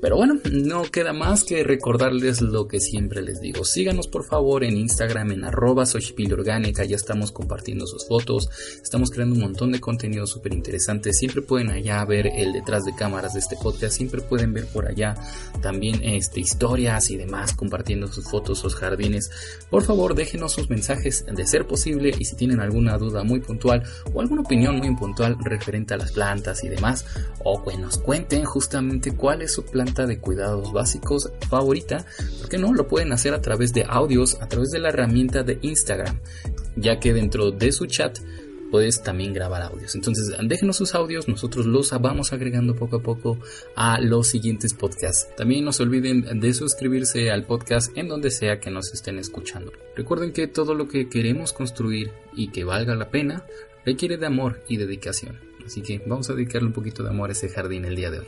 Pero 0.02 0.18
bueno, 0.18 0.40
no 0.52 0.84
queda 0.84 1.14
más 1.14 1.44
que 1.44 1.64
recordarles 1.64 2.42
lo 2.42 2.68
que 2.68 2.80
siempre 2.80 3.22
les 3.22 3.42
digo. 3.42 3.64
Síganos 3.64 4.08
por 4.08 4.26
favor 4.26 4.64
en 4.64 4.78
Instagram 4.78 5.32
en 5.32 5.44
arroba 5.46 5.86
orgánica, 6.32 6.86
ya 6.86 6.96
estamos 6.96 7.32
compartiendo 7.32 7.88
sus 7.88 8.08
fotos, 8.08 8.50
estamos 8.82 9.12
creando 9.12 9.36
un 9.36 9.42
montón 9.42 9.72
de 9.72 9.80
contenido 9.80 10.28
súper 10.28 10.54
interesante. 10.54 11.14
Siempre 11.14 11.42
pueden 11.42 11.70
allá 11.70 12.04
ver 12.06 12.28
el 12.28 12.54
detrás 12.54 12.86
de 12.86 12.96
cámaras 12.96 13.34
de 13.34 13.40
este 13.40 13.56
podcast, 13.62 13.96
siempre 13.96 14.22
pueden 14.22 14.54
ver 14.54 14.66
por 14.68 14.88
allá 14.88 15.16
también 15.62 16.02
este, 16.04 16.40
historias 16.40 17.10
y 17.10 17.18
demás, 17.18 17.54
compartiendo 17.54 18.08
sus 18.08 18.30
fotos, 18.30 18.60
sus 18.60 18.76
jardines. 18.76 19.30
Por 19.70 19.84
favor, 19.84 20.16
déjenos 20.16 20.54
sus 20.54 20.70
mensajes 20.70 21.26
de 21.26 21.48
ser 21.48 21.68
posible 21.68 22.14
y 22.18 22.26
si 22.26 22.36
tienen 22.36 22.60
alguna 22.60 22.98
duda 22.98 23.24
muy 23.24 23.40
puntual 23.40 23.84
o 24.14 24.22
alguna 24.22 24.42
opinión 24.42 24.78
muy 24.78 24.96
puntual 24.96 25.38
referente 25.44 25.94
a 25.94 25.98
las 25.98 26.12
plantas 26.12 26.64
y 26.64 26.70
demás, 26.70 27.06
o 27.44 27.64
que 27.64 27.78
nos 27.78 27.98
cuenten 27.98 28.46
justamente 28.46 29.16
cuál 29.16 29.42
es 29.42 29.54
su 29.54 29.64
plan 29.64 29.85
de 29.86 30.20
cuidados 30.20 30.74
básicos 30.74 31.32
favorita, 31.50 32.06
porque 32.42 32.58
no? 32.58 32.74
Lo 32.74 32.88
pueden 32.88 33.12
hacer 33.14 33.34
a 33.34 33.42
través 33.42 33.74
de 33.74 33.86
audios, 33.88 34.42
a 34.42 34.48
través 34.48 34.72
de 34.72 34.80
la 34.80 34.90
herramienta 34.90 35.44
de 35.44 35.60
Instagram, 35.62 36.20
ya 36.76 37.00
que 37.00 37.14
dentro 37.14 37.52
de 37.52 37.72
su 37.72 37.86
chat 37.86 38.20
puedes 38.72 39.04
también 39.04 39.32
grabar 39.32 39.62
audios. 39.62 39.96
Entonces, 39.96 40.36
déjenos 40.44 40.76
sus 40.76 40.96
audios, 40.96 41.28
nosotros 41.28 41.66
los 41.66 41.92
vamos 42.02 42.34
agregando 42.34 42.76
poco 42.76 42.98
a 42.98 43.02
poco 43.02 43.38
a 43.76 44.02
los 44.02 44.28
siguientes 44.28 44.74
podcasts. 44.74 45.34
También 45.38 45.64
no 45.64 45.72
se 45.72 45.84
olviden 45.84 46.40
de 46.40 46.54
suscribirse 46.54 47.32
al 47.32 47.46
podcast 47.46 47.96
en 47.98 48.08
donde 48.08 48.32
sea 48.32 48.60
que 48.60 48.72
nos 48.72 48.92
estén 48.92 49.18
escuchando. 49.18 49.72
Recuerden 49.96 50.34
que 50.34 50.48
todo 50.48 50.74
lo 50.74 50.88
que 50.88 51.08
queremos 51.08 51.54
construir 51.54 52.12
y 52.36 52.50
que 52.50 52.64
valga 52.64 52.96
la 52.96 53.10
pena 53.10 53.46
requiere 53.86 54.18
de 54.18 54.26
amor 54.26 54.62
y 54.68 54.78
dedicación. 54.78 55.40
Así 55.66 55.82
que 55.82 56.02
vamos 56.06 56.30
a 56.30 56.34
dedicarle 56.34 56.68
un 56.68 56.74
poquito 56.74 57.04
de 57.04 57.10
amor 57.10 57.30
a 57.30 57.34
ese 57.34 57.50
jardín 57.50 57.86
el 57.86 57.96
día 57.96 58.12
de 58.12 58.20
hoy. 58.20 58.28